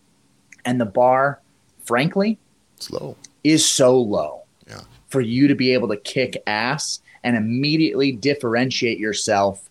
[0.65, 1.39] and the bar,
[1.85, 2.39] frankly,
[2.77, 3.15] it's low.
[3.43, 4.41] Is so low.
[4.67, 4.81] Yeah.
[5.09, 9.69] For you to be able to kick ass and immediately differentiate yourself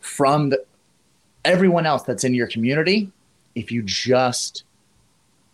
[0.00, 0.64] from the,
[1.44, 3.10] everyone else that's in your community
[3.54, 4.64] if you just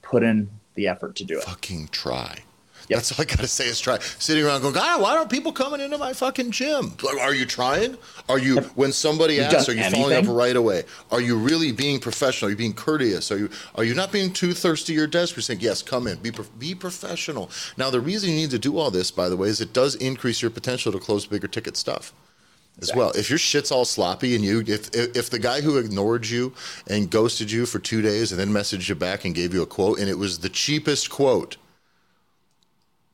[0.03, 1.45] put in the effort to do it.
[1.45, 2.43] Fucking try
[2.91, 2.97] Yep.
[2.99, 4.01] That's all I gotta say is try.
[4.01, 6.93] Sitting around going, God, why aren't people coming into my fucking gym?
[7.01, 7.97] Like, are you trying?
[8.29, 10.03] Are you when somebody asks, are you anything?
[10.03, 10.83] following up right away?
[11.13, 12.49] Are you really being professional?
[12.49, 13.31] Are you being courteous?
[13.31, 15.37] Are you are you not being too thirsty your desk?
[15.37, 17.49] You're saying, yes, come in, be be professional.
[17.77, 19.95] Now, the reason you need to do all this, by the way, is it does
[19.95, 22.13] increase your potential to close bigger ticket stuff
[22.83, 23.11] as well.
[23.11, 26.53] If your shit's all sloppy and you, if, if, if the guy who ignored you
[26.89, 29.67] and ghosted you for two days and then messaged you back and gave you a
[29.67, 31.57] quote and it was the cheapest quote,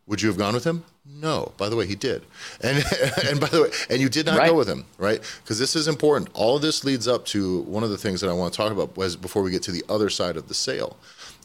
[0.07, 0.85] would you have gone with him?
[1.05, 1.53] No.
[1.57, 2.25] By the way, he did.
[2.61, 2.79] And
[3.29, 4.51] and by the way, and you did not right.
[4.51, 5.21] go with him, right?
[5.43, 6.31] Because this is important.
[6.35, 8.73] All of this leads up to one of the things that I want to talk
[8.73, 10.97] about was before we get to the other side of the sale,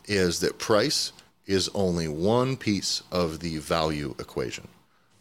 [0.06, 1.12] is that price
[1.48, 4.68] is only one piece of the value equation.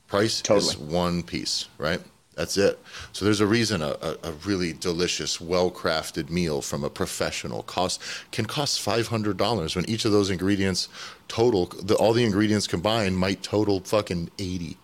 [0.06, 0.72] Price totally.
[0.74, 2.00] is one piece, right?
[2.40, 2.78] That's it.
[3.12, 8.00] So there's a reason a, a, a really delicious, well-crafted meal from a professional cost
[8.32, 10.88] can cost five hundred dollars when each of those ingredients
[11.28, 14.78] total the, all the ingredients combined might total fucking 80,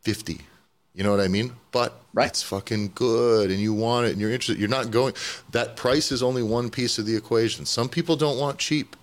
[0.00, 0.40] 50.
[0.96, 1.52] You know what I mean?
[1.70, 2.26] But right.
[2.26, 4.58] it's fucking good and you want it and you're interested.
[4.58, 5.14] You're not going
[5.52, 7.66] that price is only one piece of the equation.
[7.66, 8.96] Some people don't want cheap.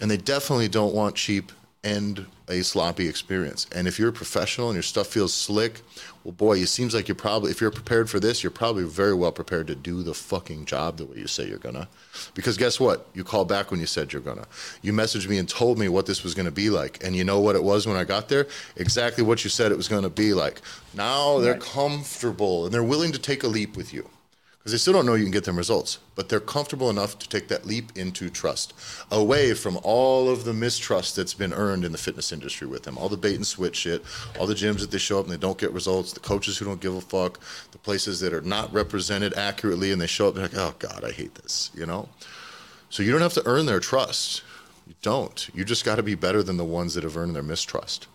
[0.00, 3.66] And they definitely don't want cheap and a sloppy experience.
[3.74, 5.80] And if you're a professional and your stuff feels slick,
[6.24, 9.14] well, boy, it seems like you're probably, if you're prepared for this, you're probably very
[9.14, 11.88] well prepared to do the fucking job the way you say you're gonna.
[12.34, 13.06] Because guess what?
[13.14, 14.46] You called back when you said you're gonna.
[14.82, 17.02] You messaged me and told me what this was gonna be like.
[17.02, 18.46] And you know what it was when I got there?
[18.76, 20.60] Exactly what you said it was gonna be like.
[20.94, 21.62] Now they're right.
[21.62, 24.08] comfortable and they're willing to take a leap with you
[24.60, 27.26] because they still don't know you can get them results, but they're comfortable enough to
[27.26, 28.74] take that leap into trust,
[29.10, 32.98] away from all of the mistrust that's been earned in the fitness industry with them,
[32.98, 34.04] all the bait and switch shit,
[34.38, 36.66] all the gyms that they show up and they don't get results, the coaches who
[36.66, 37.40] don't give a fuck,
[37.72, 40.76] the places that are not represented accurately and they show up and they're like, oh
[40.78, 42.10] God, I hate this, you know?
[42.90, 44.42] So you don't have to earn their trust.
[44.86, 45.48] You don't.
[45.54, 48.08] You just got to be better than the ones that have earned their mistrust.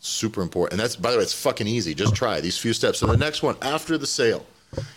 [0.00, 0.72] Super important.
[0.72, 1.94] And that's, by the way, it's fucking easy.
[1.94, 2.98] Just try these few steps.
[2.98, 4.44] So the next one, after the sale,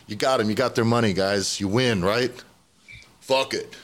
[0.07, 0.49] you got them.
[0.49, 1.59] You got their money, guys.
[1.59, 2.31] You win, right?
[3.21, 3.75] Fuck it.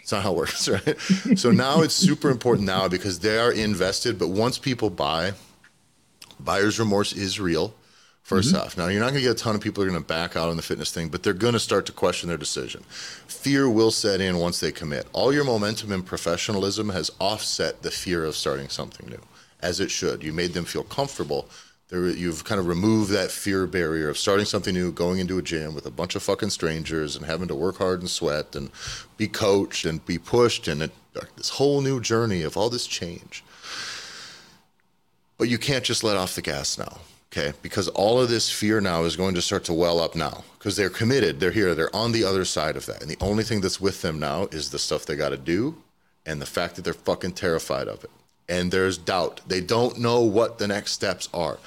[0.00, 0.98] It's not how it works, right?
[1.38, 4.18] so now it's super important now because they are invested.
[4.18, 5.32] But once people buy,
[6.38, 7.74] buyer's remorse is real.
[8.28, 8.56] 1st mm-hmm.
[8.58, 10.06] off, now you're not going to get a ton of people who are going to
[10.06, 12.82] back out on the fitness thing, but they're going to start to question their decision.
[12.86, 15.08] Fear will set in once they commit.
[15.12, 19.20] All your momentum and professionalism has offset the fear of starting something new,
[19.60, 20.22] as it should.
[20.22, 21.48] You made them feel comfortable
[21.90, 25.42] there, you've kind of removed that fear barrier of starting something new, going into a
[25.42, 28.70] gym with a bunch of fucking strangers and having to work hard and sweat and
[29.16, 30.92] be coached and be pushed and it,
[31.36, 33.42] this whole new journey of all this change.
[35.36, 36.98] But you can't just let off the gas now,
[37.32, 37.54] okay?
[37.60, 40.76] Because all of this fear now is going to start to well up now because
[40.76, 43.02] they're committed, they're here, they're on the other side of that.
[43.02, 45.74] And the only thing that's with them now is the stuff they got to do
[46.24, 48.10] and the fact that they're fucking terrified of it
[48.50, 49.40] and there's doubt.
[49.46, 51.58] They don't know what the next steps are.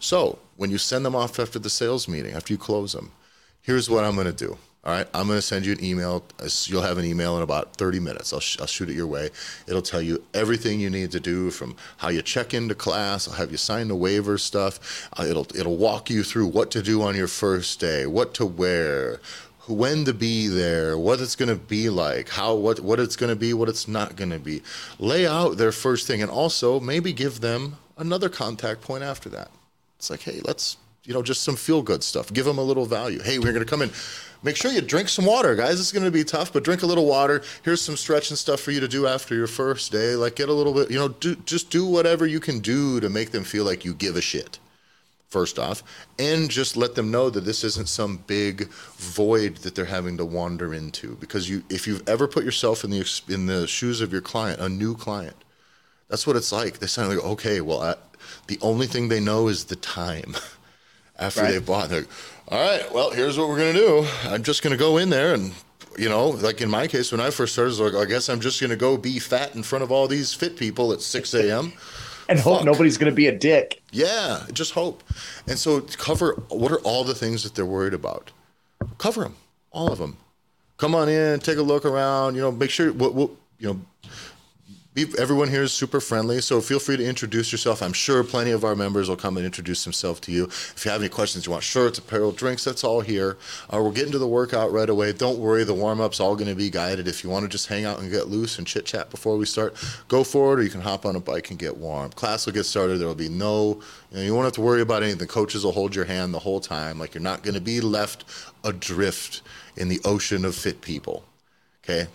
[0.00, 3.12] So when you send them off after the sales meeting, after you close them,
[3.62, 4.58] here's what I'm going to do.
[4.84, 6.24] All right, I'm going to send you an email.
[6.64, 8.32] You'll have an email in about 30 minutes.
[8.32, 9.30] I'll, sh- I'll shoot it your way.
[9.68, 13.28] It'll tell you everything you need to do from how you check into class.
[13.28, 15.08] I'll have you sign the waiver stuff.
[15.16, 18.44] Uh, it'll it'll walk you through what to do on your first day, what to
[18.44, 19.20] wear,
[19.66, 23.30] when to be there, what it's going to be like, how what what it's going
[23.30, 24.62] to be, what it's not going to be.
[24.98, 29.50] Lay out their first thing, and also maybe give them another contact point after that.
[29.98, 32.32] It's like, hey, let's you know just some feel good stuff.
[32.32, 33.22] Give them a little value.
[33.22, 33.90] Hey, we're going to come in.
[34.44, 35.78] Make sure you drink some water, guys.
[35.78, 37.42] It's going to be tough, but drink a little water.
[37.62, 40.16] Here's some stretching stuff for you to do after your first day.
[40.16, 43.08] Like get a little bit, you know, do just do whatever you can do to
[43.08, 44.58] make them feel like you give a shit
[45.32, 45.82] first off,
[46.18, 48.68] and just let them know that this isn't some big
[48.98, 51.16] void that they're having to wander into.
[51.16, 54.60] Because you, if you've ever put yourself in the in the shoes of your client,
[54.60, 55.36] a new client,
[56.08, 56.78] that's what it's like.
[56.78, 57.94] They sound like, okay, well, I,
[58.46, 60.36] the only thing they know is the time
[61.18, 61.52] after right.
[61.52, 61.88] they've bought.
[61.88, 62.10] They're like,
[62.48, 64.06] all right, well, here's what we're gonna do.
[64.24, 65.52] I'm just gonna go in there and
[65.98, 68.40] you know, like in my case, when I first started, I, like, I guess I'm
[68.40, 71.34] just going to go be fat in front of all these fit people at 6
[71.34, 71.74] a.m
[72.32, 72.52] and Fuck.
[72.58, 73.82] hope nobody's going to be a dick.
[73.92, 75.02] Yeah, just hope.
[75.46, 78.32] And so cover what are all the things that they're worried about?
[78.98, 79.36] Cover them,
[79.70, 80.16] all of them.
[80.78, 82.34] Come on in, take a look around.
[82.34, 83.80] You know, make sure what we'll, you know
[84.94, 87.82] everyone here is super friendly, so feel free to introduce yourself.
[87.82, 90.44] I'm sure plenty of our members will come and introduce themselves to you.
[90.44, 93.38] If you have any questions, you want shirts, apparel, drinks, that's all here.
[93.72, 95.14] Uh, we're getting to the workout right away.
[95.14, 97.08] Don't worry, the warm up's all going to be guided.
[97.08, 99.46] If you want to just hang out and get loose and chit chat before we
[99.46, 99.74] start,
[100.08, 102.10] go for it, or you can hop on a bike and get warm.
[102.10, 102.98] Class will get started.
[102.98, 105.20] There will be no, you, know, you won't have to worry about anything.
[105.20, 106.98] The coaches will hold your hand the whole time.
[106.98, 108.26] Like you're not going to be left
[108.62, 109.40] adrift
[109.74, 111.24] in the ocean of fit people.
[111.82, 112.08] Okay?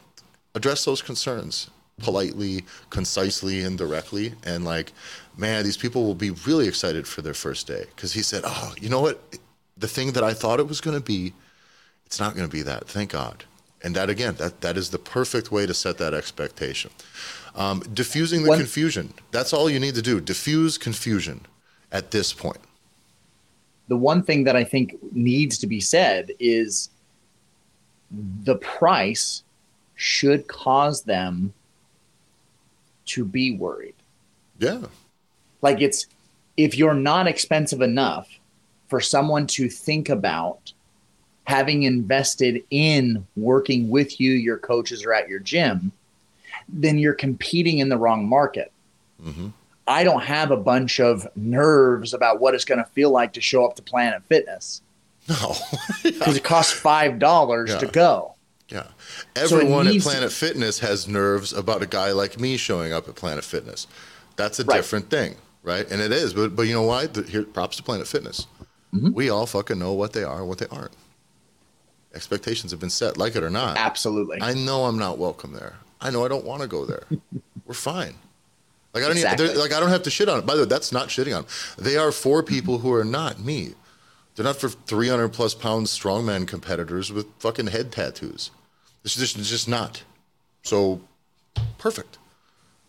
[0.54, 4.34] Address those concerns politely, concisely, and directly.
[4.44, 4.94] And like,
[5.36, 8.74] man, these people will be really excited for their first day because he said, "Oh,
[8.80, 9.22] you know what?
[9.78, 11.34] The thing that I thought it was going to be,
[12.06, 12.88] it's not going to be that.
[12.88, 13.46] Thank God."
[13.84, 16.92] And that again, that that is the perfect way to set that expectation.
[17.56, 19.14] Um, diffusing the confusion.
[19.32, 20.22] That's all you need to do.
[20.22, 21.42] Diffuse confusion
[21.92, 22.60] at this point.
[23.88, 26.90] The one thing that I think needs to be said is
[28.44, 29.44] the price
[29.96, 31.54] should cause them
[33.08, 33.96] to be worried.
[34.60, 34.84] Yeah.
[35.62, 36.08] Like it's
[36.56, 38.28] if you're not expensive enough
[38.88, 40.74] for someone to think about
[41.46, 45.92] having invested in working with you, your coaches, or at your gym,
[46.68, 48.72] then you're competing in the wrong market.
[49.24, 49.50] Mm-hmm.
[49.88, 53.42] I don't have a bunch of nerves about what it's going to feel like to
[53.42, 54.82] show up to Planet Fitness.
[55.30, 55.56] No,
[56.04, 57.78] because it costs five dollars yeah.
[57.80, 58.36] to go.
[58.70, 58.88] Yeah,
[59.38, 63.16] everyone so at Planet Fitness has nerves about a guy like me showing up at
[63.16, 63.88] Planet Fitness.
[64.36, 64.76] That's a right.
[64.76, 65.90] different thing, right?
[65.90, 67.08] And it is, but but you know why?
[67.08, 68.48] The, here, props to Planet Fitness.
[68.94, 69.14] Mm-hmm.
[69.14, 70.96] We all fucking know what they are and what they aren't.
[72.14, 73.78] Expectations have been set, like it or not.
[73.78, 74.40] Absolutely.
[74.42, 75.76] I know I'm not welcome there.
[76.00, 77.04] I know I don't want to go there.
[77.66, 78.16] We're fine.
[78.94, 79.54] Like I don't exactly.
[79.56, 80.46] like I don't have to shit on it.
[80.46, 81.44] By the way, that's not shitting on.
[81.44, 81.86] Them.
[81.86, 83.74] They are for people who are not me.
[84.36, 88.52] They're not for 300 plus pound strongman competitors with fucking head tattoos.
[89.04, 90.04] It's just, it's just not.
[90.64, 91.02] So
[91.78, 92.18] perfect.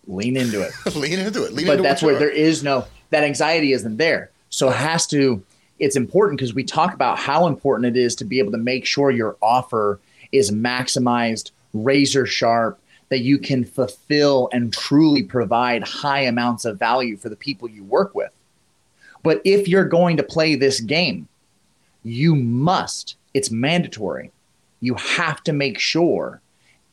[0.06, 0.72] Lean into it.
[0.96, 1.52] Lean into it.
[1.52, 4.30] Lean but into that's where there is no that anxiety isn't there.
[4.50, 5.42] So it has to.
[5.78, 8.84] It's important because we talk about how important it is to be able to make
[8.84, 10.00] sure your offer
[10.32, 17.16] is maximized, razor sharp, that you can fulfill and truly provide high amounts of value
[17.16, 18.32] for the people you work with.
[19.22, 21.28] But if you're going to play this game,
[22.02, 24.32] you must, it's mandatory.
[24.80, 26.40] You have to make sure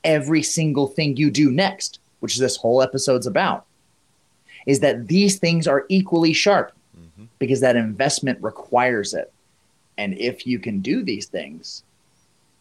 [0.04, 3.66] every single thing you do next, which this whole episode's about,
[4.66, 7.26] is that these things are equally sharp mm-hmm.
[7.40, 9.32] because that investment requires it.
[9.98, 11.84] And if you can do these things,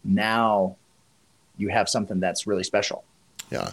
[0.03, 0.75] now
[1.57, 3.03] you have something that's really special.
[3.51, 3.71] Yeah.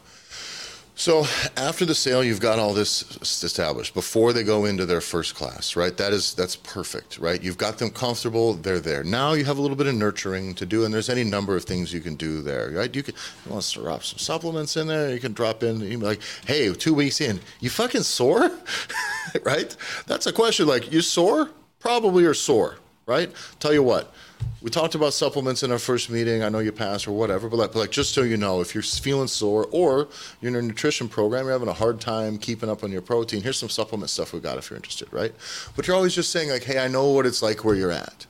[0.95, 1.25] So
[1.57, 3.03] after the sale, you've got all this
[3.43, 5.97] established before they go into their first class, right?
[5.97, 7.43] That is that's perfect, right?
[7.43, 9.03] You've got them comfortable; they're there.
[9.03, 11.65] Now you have a little bit of nurturing to do, and there's any number of
[11.65, 12.95] things you can do there, right?
[12.95, 13.15] You can
[13.47, 15.13] you want to drop some supplements in there.
[15.13, 18.51] You can drop in, you like, hey, two weeks in, you fucking sore,
[19.45, 19.75] right?
[20.07, 20.67] That's a question.
[20.67, 21.51] Like, you sore?
[21.81, 22.77] Probably you're sore,
[23.13, 23.31] right?
[23.61, 24.13] Tell you what
[24.61, 26.43] we talked about supplements in our first meeting.
[26.43, 28.75] I know you passed or whatever, but like, but like, just so you know, if
[28.75, 30.09] you're feeling sore or
[30.41, 33.43] you're in a nutrition program, you're having a hard time keeping up on your protein,
[33.43, 35.33] here's some supplement stuff we got if you're interested, right?
[35.75, 38.27] But you're always just saying like, hey, I know what it's like where you're at.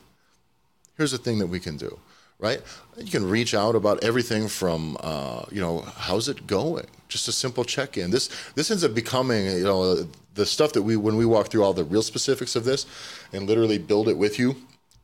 [0.97, 1.99] Here's a thing that we can do,
[2.38, 2.62] right?
[2.97, 6.87] You can reach out about everything from, uh, you know, how's it going?
[7.09, 8.11] Just a simple check-in.
[8.11, 11.62] This this ends up becoming, you know, the stuff that we when we walk through
[11.62, 12.87] all the real specifics of this
[13.35, 14.57] and literally build it with you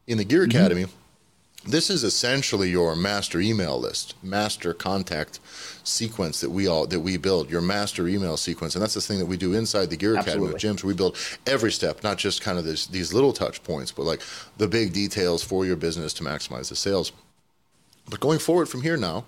[0.08, 0.58] in the Gear mm-hmm.
[0.58, 0.86] Academy
[1.68, 5.38] this is essentially your master email list, master contact
[5.84, 7.50] sequence that we all that we build.
[7.50, 10.48] Your master email sequence, and that's the thing that we do inside the Gear Absolutely.
[10.48, 10.84] Academy with gyms.
[10.84, 11.16] We build
[11.46, 14.22] every step, not just kind of this, these little touch points, but like
[14.56, 17.12] the big details for your business to maximize the sales.
[18.08, 19.24] But going forward from here now,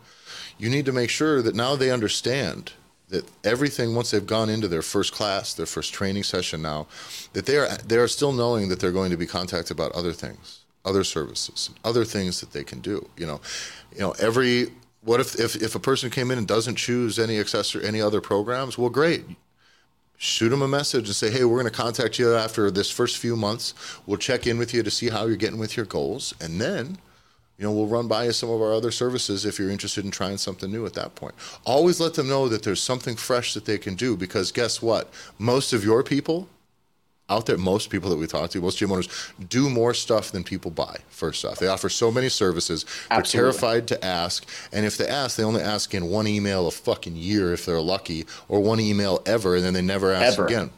[0.56, 2.72] you need to make sure that now they understand
[3.10, 6.86] that everything once they've gone into their first class, their first training session now,
[7.32, 10.12] that they are they are still knowing that they're going to be contacted about other
[10.12, 13.08] things other services, other things that they can do.
[13.16, 13.40] You know,
[13.92, 14.68] you know, every
[15.02, 18.20] what if if, if a person came in and doesn't choose any accessor any other
[18.20, 18.78] programs?
[18.78, 19.24] Well, great.
[20.16, 23.16] Shoot them a message and say, hey, we're going to contact you after this first
[23.16, 23.72] few months.
[24.06, 26.98] We'll check in with you to see how you're getting with your goals, and then
[27.60, 30.10] you know, we'll run by you some of our other services if you're interested in
[30.10, 31.34] trying something new at that point.
[31.66, 35.12] Always let them know that there's something fresh that they can do because guess what?
[35.38, 36.48] Most of your people
[37.30, 39.08] out there, most people that we talk to, most gym owners
[39.48, 40.98] do more stuff than people buy.
[41.08, 42.84] First off, they offer so many services.
[43.08, 46.70] They're terrified to ask, and if they ask, they only ask in one email a
[46.70, 50.46] fucking year if they're lucky, or one email ever, and then they never ask ever.
[50.46, 50.70] again.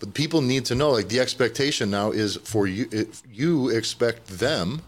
[0.00, 2.88] But people need to know, like the expectation now is for you.
[2.90, 4.82] If You expect them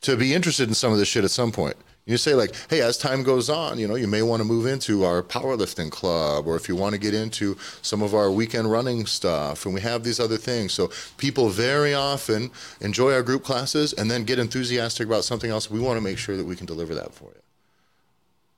[0.00, 1.76] to be interested in some of this shit at some point.
[2.06, 4.66] You say like, hey, as time goes on, you know, you may want to move
[4.66, 8.70] into our powerlifting club, or if you want to get into some of our weekend
[8.70, 10.74] running stuff, and we have these other things.
[10.74, 12.50] So people very often
[12.82, 15.70] enjoy our group classes and then get enthusiastic about something else.
[15.70, 17.40] We want to make sure that we can deliver that for you.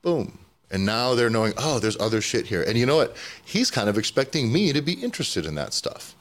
[0.02, 0.38] Boom.
[0.72, 2.62] And now they're knowing, oh, there's other shit here.
[2.62, 3.16] And you know what?
[3.44, 6.16] He's kind of expecting me to be interested in that stuff.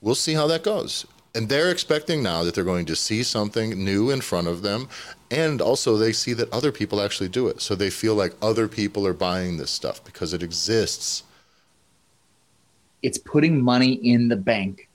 [0.00, 1.06] We'll see how that goes.
[1.34, 4.88] And they're expecting now that they're going to see something new in front of them.
[5.30, 7.62] And also, they see that other people actually do it.
[7.62, 11.22] So they feel like other people are buying this stuff because it exists.
[13.02, 14.88] It's putting money in the bank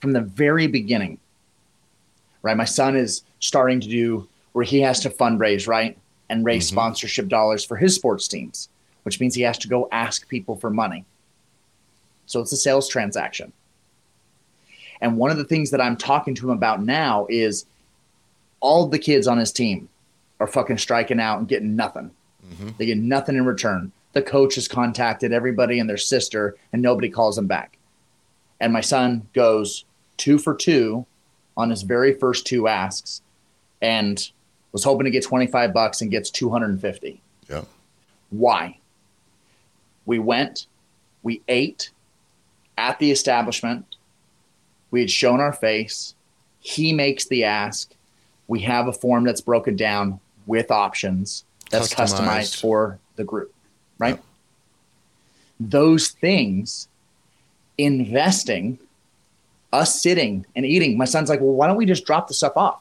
[0.00, 1.18] from the very beginning.
[2.42, 2.56] Right?
[2.56, 5.98] My son is starting to do where he has to fundraise, right?
[6.30, 6.76] And raise mm-hmm.
[6.76, 8.68] sponsorship dollars for his sports teams,
[9.02, 11.04] which means he has to go ask people for money.
[12.26, 13.52] So it's a sales transaction.
[15.00, 17.66] And one of the things that I'm talking to him about now is
[18.60, 19.88] all the kids on his team
[20.40, 22.10] are fucking striking out and getting nothing.
[22.48, 22.70] Mm-hmm.
[22.78, 23.92] They get nothing in return.
[24.12, 27.78] The coach has contacted everybody and their sister, and nobody calls them back.
[28.60, 29.84] And my son goes
[30.16, 31.06] two for two
[31.56, 33.22] on his very first two asks
[33.82, 34.30] and
[34.72, 37.20] was hoping to get 25 bucks and gets 250.
[37.48, 37.64] Yeah.
[38.30, 38.78] Why?
[40.06, 40.66] We went,
[41.22, 41.90] we ate
[42.76, 43.86] at the establishment.
[44.94, 46.14] We had shown our face.
[46.60, 47.92] He makes the ask.
[48.46, 53.52] We have a form that's broken down with options that's customized, customized for the group,
[53.98, 54.14] right?
[54.14, 54.24] Yep.
[55.58, 56.86] Those things,
[57.76, 58.78] investing,
[59.72, 60.96] us sitting and eating.
[60.96, 62.80] My son's like, well, why don't we just drop the stuff off?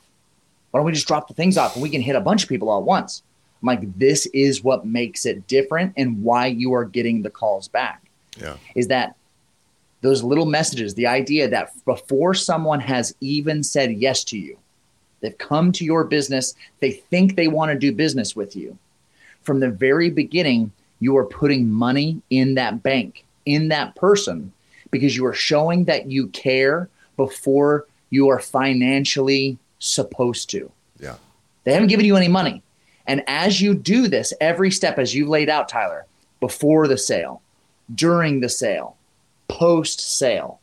[0.70, 2.49] Why don't we just drop the things off and we can hit a bunch of
[2.49, 3.24] people all at once?
[3.64, 7.68] I'm like, this is what makes it different and why you are getting the calls
[7.70, 8.03] back.
[8.39, 8.57] Yeah.
[8.76, 9.16] Is that
[10.04, 14.58] those little messages, the idea that before someone has even said yes to you,
[15.22, 18.78] they've come to your business, they think they want to do business with you.
[19.43, 24.51] From the very beginning, you are putting money in that bank, in that person,
[24.91, 30.70] because you are showing that you care before you are financially supposed to.
[30.99, 31.16] Yeah.
[31.64, 32.62] They haven't given you any money.
[33.08, 36.06] And as you do this, every step as you laid out, Tyler,
[36.41, 37.41] before the sale,
[37.95, 38.97] during the sale,
[39.48, 40.60] post sale,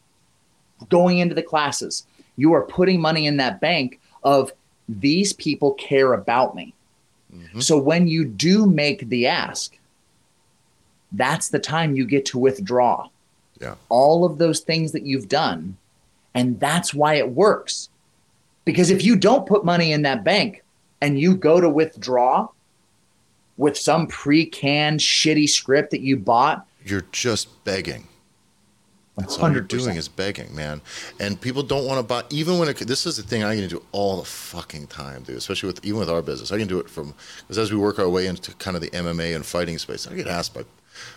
[0.88, 2.06] going into the classes,
[2.36, 4.52] you are putting money in that bank of
[4.88, 6.74] these people care about me.
[7.34, 7.60] Mm-hmm.
[7.60, 9.78] So when you do make the ask,
[11.12, 13.08] that's the time you get to withdraw.
[13.60, 13.74] Yeah.
[13.88, 15.76] All of those things that you've done.
[16.34, 17.88] And that's why it works.
[18.64, 20.62] Because if you don't put money in that bank
[21.00, 22.48] and you go to withdraw
[23.56, 28.08] with some pre canned shitty script that you bought, you're just begging.
[29.16, 30.80] That's all you're doing is begging, man.
[31.18, 32.22] And people don't want to buy.
[32.30, 35.36] Even when it, this is the thing I can do all the fucking time, dude.
[35.36, 37.98] Especially with even with our business, I can do it from because as we work
[37.98, 40.64] our way into kind of the MMA and fighting space, I get asked by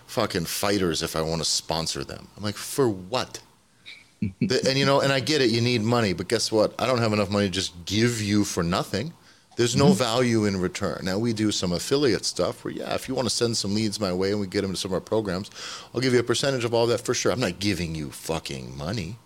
[0.07, 2.27] fucking fighters if I want to sponsor them.
[2.35, 3.39] I'm like, for what?
[4.41, 5.51] the, and you know, and I get it.
[5.51, 6.73] You need money, but guess what?
[6.79, 9.13] I don't have enough money to just give you for nothing.
[9.55, 9.93] There's no mm-hmm.
[9.93, 11.01] value in return.
[11.03, 13.99] Now we do some affiliate stuff where, yeah, if you want to send some leads
[13.99, 15.49] my way and we get them to some of our programs,
[15.93, 17.31] I'll give you a percentage of all that for sure.
[17.31, 19.17] I'm not giving you fucking money.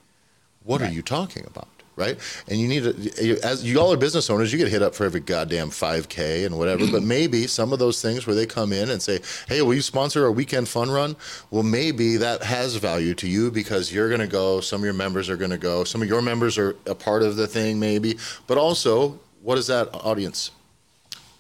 [0.64, 0.90] What right.
[0.90, 1.70] are you talking about?
[1.96, 2.20] Right?
[2.48, 5.04] And you need to, as you all are business owners, you get hit up for
[5.04, 6.86] every goddamn 5K and whatever.
[6.92, 9.82] but maybe some of those things where they come in and say, hey, will you
[9.82, 11.16] sponsor a weekend fun run?
[11.50, 14.94] Well, maybe that has value to you because you're going to go, some of your
[14.94, 17.80] members are going to go, some of your members are a part of the thing,
[17.80, 18.20] maybe.
[18.46, 20.52] But also, what is that audience?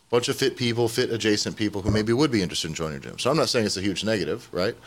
[0.09, 3.01] Bunch of fit people, fit adjacent people who maybe would be interested in joining your
[3.01, 3.19] gym.
[3.19, 4.77] So I'm not saying it's a huge negative, right?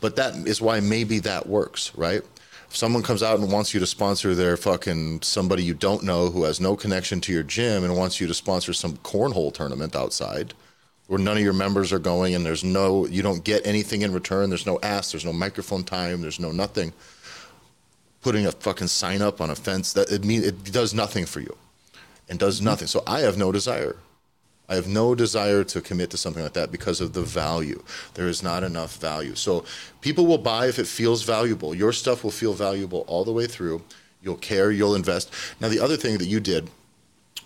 [0.00, 2.22] But that is why maybe that works, right?
[2.68, 6.30] If someone comes out and wants you to sponsor their fucking somebody you don't know
[6.30, 9.94] who has no connection to your gym and wants you to sponsor some cornhole tournament
[9.94, 10.52] outside
[11.06, 14.12] where none of your members are going and there's no you don't get anything in
[14.12, 16.92] return, there's no ask, there's no microphone time, there's no nothing.
[18.20, 21.38] Putting a fucking sign up on a fence that it mean it does nothing for
[21.38, 21.56] you
[22.28, 22.88] and does nothing.
[22.88, 23.96] So I have no desire.
[24.68, 27.82] I have no desire to commit to something like that because of the value.
[28.14, 29.34] There is not enough value.
[29.34, 29.64] So
[30.00, 31.74] people will buy if it feels valuable.
[31.74, 33.82] Your stuff will feel valuable all the way through.
[34.22, 35.30] You'll care, you'll invest.
[35.60, 36.70] Now the other thing that you did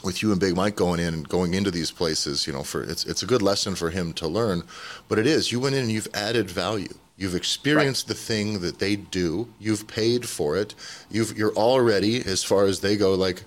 [0.05, 2.85] with you and Big Mike going in and going into these places, you know, for
[2.85, 4.63] it's it's a good lesson for him to learn,
[5.09, 5.51] but it is.
[5.51, 6.95] You went in and you've added value.
[7.17, 8.15] You've experienced right.
[8.15, 9.53] the thing that they do.
[9.59, 10.77] You've paid for it.
[11.11, 13.43] You've you're already as far as they go like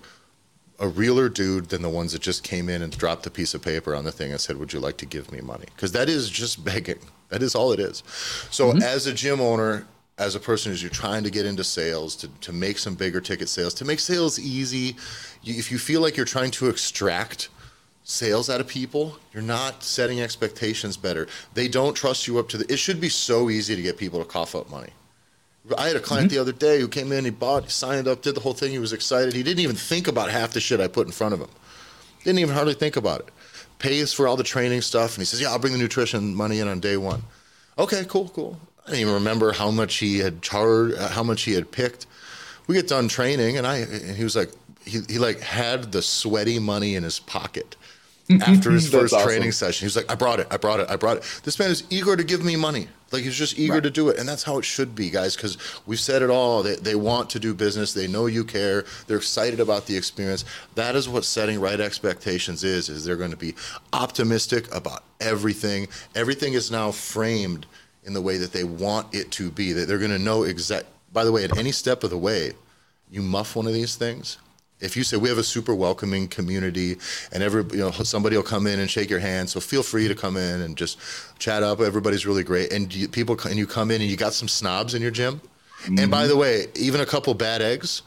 [0.81, 3.61] a realer dude than the ones that just came in and dropped a piece of
[3.61, 6.09] paper on the thing and said, "Would you like to give me money?" Because that
[6.09, 6.99] is just begging.
[7.29, 8.03] That is all it is.
[8.49, 8.81] So, mm-hmm.
[8.81, 9.85] as a gym owner,
[10.17, 13.21] as a person as you're trying to get into sales, to to make some bigger
[13.21, 14.95] ticket sales, to make sales easy,
[15.43, 17.49] you, if you feel like you're trying to extract
[18.03, 21.27] sales out of people, you're not setting expectations better.
[21.53, 22.73] They don't trust you up to the.
[22.73, 24.89] It should be so easy to get people to cough up money.
[25.77, 26.35] I had a client mm-hmm.
[26.35, 28.71] the other day who came in, he bought, signed up, did the whole thing.
[28.71, 29.33] He was excited.
[29.33, 31.49] He didn't even think about half the shit I put in front of him.
[32.23, 33.29] Didn't even hardly think about it.
[33.77, 36.59] Pays for all the training stuff, and he says, "Yeah, I'll bring the nutrition money
[36.59, 37.23] in on day one."
[37.79, 38.59] Okay, cool, cool.
[38.85, 42.05] I didn't even remember how much he had charged, uh, how much he had picked.
[42.67, 44.51] we get done training, and I and he was like,
[44.85, 47.75] he, he like had the sweaty money in his pocket
[48.41, 49.27] after his first awesome.
[49.27, 49.85] training session.
[49.85, 51.41] He was like, I brought it, I brought it, I brought it.
[51.43, 52.87] This man is eager to give me money.
[53.11, 53.83] Like he's just eager right.
[53.83, 54.17] to do it.
[54.17, 56.63] And that's how it should be, guys, because we've said it all.
[56.63, 57.93] They, they want to do business.
[57.93, 58.85] They know you care.
[59.07, 60.45] They're excited about the experience.
[60.75, 63.55] That is what setting right expectations is, is they're going to be
[63.93, 65.87] optimistic about everything.
[66.15, 67.65] Everything is now framed
[68.03, 69.73] in the way that they want it to be.
[69.73, 70.85] That they're going to know exact.
[71.13, 72.53] By the way, at any step of the way,
[73.09, 74.37] you muff one of these things,
[74.81, 76.97] if you say we have a super welcoming community
[77.31, 80.07] and every you know somebody will come in and shake your hand so feel free
[80.07, 80.99] to come in and just
[81.39, 81.79] chat up.
[81.79, 82.73] Everybody's really great.
[82.73, 85.41] And you, people and you come in and you got some snobs in your gym?
[85.83, 85.97] Mm-hmm.
[85.97, 88.03] and by the way even a couple bad eggs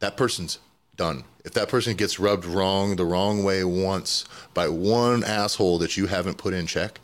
[0.00, 0.58] that person's
[0.96, 1.24] done.
[1.46, 6.06] If that person gets rubbed wrong the wrong way once by one asshole that you
[6.06, 7.00] haven't put in check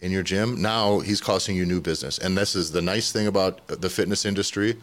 [0.00, 2.18] in your gym now he's costing you new business.
[2.18, 4.76] And this is the nice thing about the fitness industry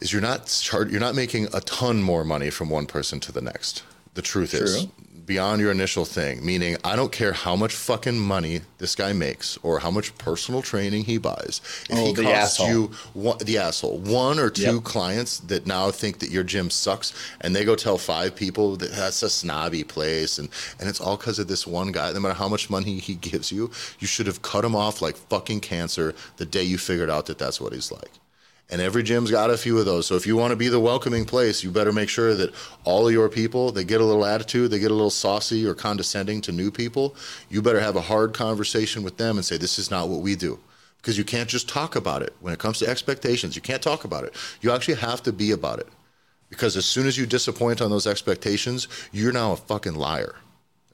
[0.00, 3.32] is you're not char- you're not making a ton more money from one person to
[3.32, 3.82] the next.
[4.14, 4.60] The truth True.
[4.60, 4.88] is
[5.30, 9.56] beyond your initial thing, meaning I don't care how much fucking money this guy makes
[9.62, 11.60] or how much personal training he buys.
[11.88, 12.68] If oh, he costs asshole.
[12.68, 14.82] you one, the asshole, one or two yep.
[14.82, 18.90] clients that now think that your gym sucks and they go tell five people that
[18.90, 20.48] that's a snobby place and,
[20.80, 23.52] and it's all because of this one guy, no matter how much money he gives
[23.52, 23.70] you,
[24.00, 27.38] you should have cut him off like fucking cancer the day you figured out that
[27.38, 28.10] that's what he's like.
[28.70, 30.06] And every gym's got a few of those.
[30.06, 32.54] So if you want to be the welcoming place, you better make sure that
[32.84, 35.74] all of your people, they get a little attitude, they get a little saucy or
[35.74, 37.16] condescending to new people.
[37.48, 40.36] You better have a hard conversation with them and say, this is not what we
[40.36, 40.60] do.
[40.98, 42.34] Because you can't just talk about it.
[42.40, 44.34] When it comes to expectations, you can't talk about it.
[44.60, 45.88] You actually have to be about it.
[46.48, 50.36] Because as soon as you disappoint on those expectations, you're now a fucking liar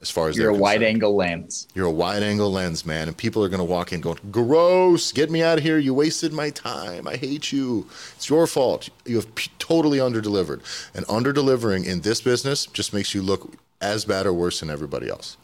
[0.01, 1.67] as far as you're a wide angle lens.
[1.73, 5.11] You're a wide angle lens, man, and people are going to walk in going, "Gross!
[5.11, 5.77] Get me out of here!
[5.77, 7.07] You wasted my time.
[7.07, 7.87] I hate you.
[8.15, 8.89] It's your fault.
[9.05, 10.61] You have p- totally underdelivered,
[10.93, 15.09] and underdelivering in this business just makes you look as bad or worse than everybody
[15.09, 15.37] else."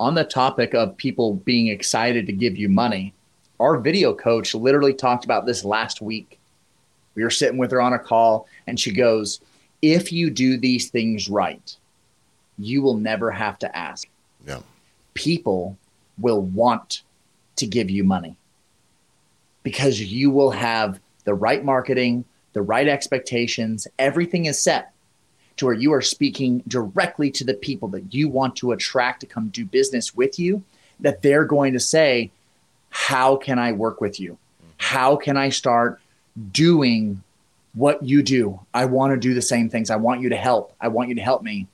[0.00, 3.12] On the topic of people being excited to give you money,
[3.58, 6.38] our video coach literally talked about this last week.
[7.16, 9.40] We were sitting with her on a call, and she goes,
[9.82, 11.74] "If you do these things right."
[12.58, 14.08] You will never have to ask.
[14.46, 14.60] Yeah.
[15.14, 15.76] People
[16.18, 17.02] will want
[17.56, 18.36] to give you money
[19.62, 24.92] because you will have the right marketing, the right expectations, everything is set
[25.58, 29.26] to where you are speaking directly to the people that you want to attract to
[29.26, 30.62] come do business with you,
[31.00, 32.30] that they're going to say,
[32.90, 34.38] How can I work with you?
[34.78, 36.00] How can I start
[36.52, 37.22] doing
[37.74, 38.60] what you do?
[38.72, 39.90] I want to do the same things.
[39.90, 40.72] I want you to help.
[40.80, 41.66] I want you to help me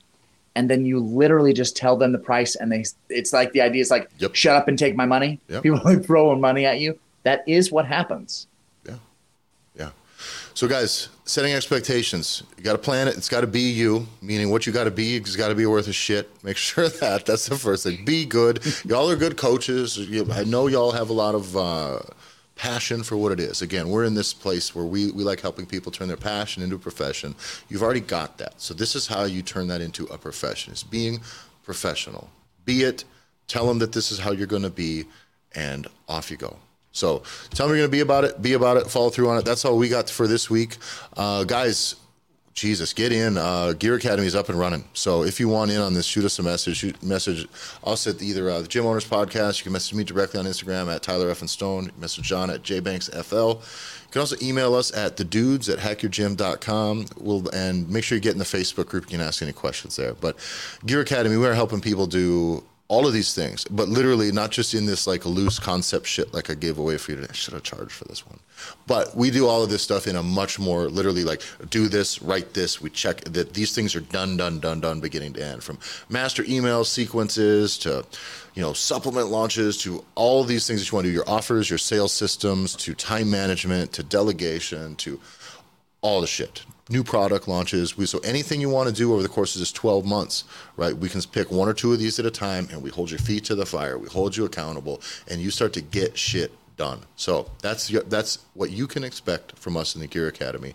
[0.55, 3.81] and then you literally just tell them the price and they it's like the idea
[3.81, 4.35] is like yep.
[4.35, 5.41] shut up and take my money.
[5.49, 5.63] Yep.
[5.63, 6.99] people are throwing money at you.
[7.25, 8.47] That is what happens.
[8.87, 8.97] Yeah.
[9.77, 9.91] Yeah.
[10.55, 12.43] So guys setting expectations.
[12.57, 13.17] You got to plan it.
[13.17, 15.67] It's got to be you meaning what you got to be it's got to be
[15.67, 16.31] worth a shit.
[16.45, 18.05] Make sure that that's the first thing.
[18.05, 18.65] Be good.
[18.85, 19.99] Y'all are good coaches.
[20.31, 22.01] I know y'all have a lot of uh,
[22.57, 23.63] passion for what it is.
[23.63, 26.77] Again, we're in this place where we, we like helping people turn their passion into
[26.77, 27.35] a profession.
[27.69, 28.61] You've already got that.
[28.61, 30.73] So this is how you turn that into a profession.
[30.73, 31.21] It's being
[31.65, 32.31] professional.
[32.65, 33.05] Be it,
[33.49, 35.05] tell them that this is how you're going to be,
[35.55, 36.57] and off you go.
[36.93, 39.39] So tell them you're going to be about it, be about it, follow through on
[39.39, 39.45] it.
[39.45, 40.77] That's all we got for this week.
[41.17, 41.97] Uh, guys,
[42.55, 43.37] Jesus, get in.
[43.37, 44.85] Uh, Gear Academy is up and running.
[44.93, 46.77] So if you want in on this, shoot us a message.
[46.77, 47.49] Shoot message
[47.83, 49.59] us at either uh, the Gym Owners Podcast.
[49.59, 51.97] You can message me directly on Instagram at TylerEffinStone.
[51.99, 53.55] Message John at JBanksFL.
[53.57, 57.07] You can also email us at the dudes at hackyourgym.com.
[57.19, 59.07] We'll, and make sure you get in the Facebook group.
[59.07, 60.15] You can ask any questions there.
[60.15, 60.37] But
[60.87, 64.74] Gear Academy, we are helping people do all of these things, but literally not just
[64.74, 67.16] in this like loose concept shit like I gave away for you.
[67.16, 67.28] Today.
[67.30, 68.39] I should have charged for this one,
[68.87, 72.20] but we do all of this stuff in a much more literally like do this,
[72.20, 72.82] write this.
[72.82, 75.62] We check that these things are done, done, done, done, beginning to end.
[75.62, 75.78] From
[76.11, 78.05] master email sequences to
[78.55, 81.14] you know supplement launches to all these things that you want to do.
[81.14, 85.18] Your offers, your sales systems, to time management, to delegation, to
[86.03, 87.97] all the shit new product launches.
[87.97, 90.45] We, so anything you want to do over the course of this 12 months,
[90.76, 90.97] right?
[90.97, 93.20] We can pick one or two of these at a time, and we hold your
[93.20, 93.99] feet to the fire.
[93.99, 97.01] We hold you accountable, and you start to get shit done.
[97.16, 100.74] So that's that's what you can expect from us in the Gear Academy.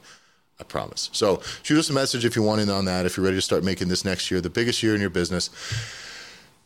[0.60, 1.10] I promise.
[1.14, 3.06] So shoot us a message if you want in on that.
[3.06, 5.50] If you're ready to start making this next year the biggest year in your business.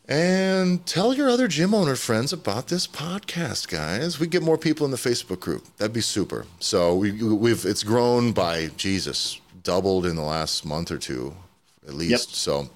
[0.06, 4.20] And tell your other gym owner friends about this podcast, guys.
[4.20, 5.64] We get more people in the Facebook group.
[5.78, 6.44] That'd be super.
[6.60, 11.34] So we, we've it's grown by Jesus, doubled in the last month or two,
[11.88, 12.10] at least.
[12.10, 12.36] Yep.
[12.36, 12.68] So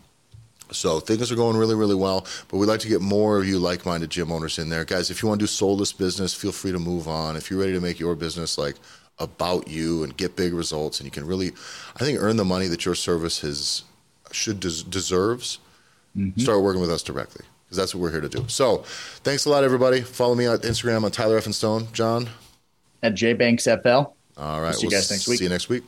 [0.71, 3.59] so things are going really, really well, but we'd like to get more of you
[3.59, 5.11] like-minded gym owners in there, guys.
[5.11, 7.37] If you want to do soulless business, feel free to move on.
[7.37, 8.77] If you're ready to make your business like
[9.19, 11.53] about you and get big results, and you can really,
[11.97, 13.83] I think, earn the money that your service has
[14.31, 15.59] should des- deserves.
[16.19, 16.41] Mm-hmm.
[16.41, 18.45] Start working with us directly because that's what we're here to do.
[18.49, 18.79] So,
[19.23, 20.01] thanks a lot, everybody.
[20.01, 21.93] Follow me on Instagram on TylerEffinStone.
[21.93, 22.29] John
[23.03, 24.13] at JBanksFL.
[24.37, 24.75] All right.
[24.75, 25.39] See we'll you guys next week.
[25.39, 25.85] See you next week.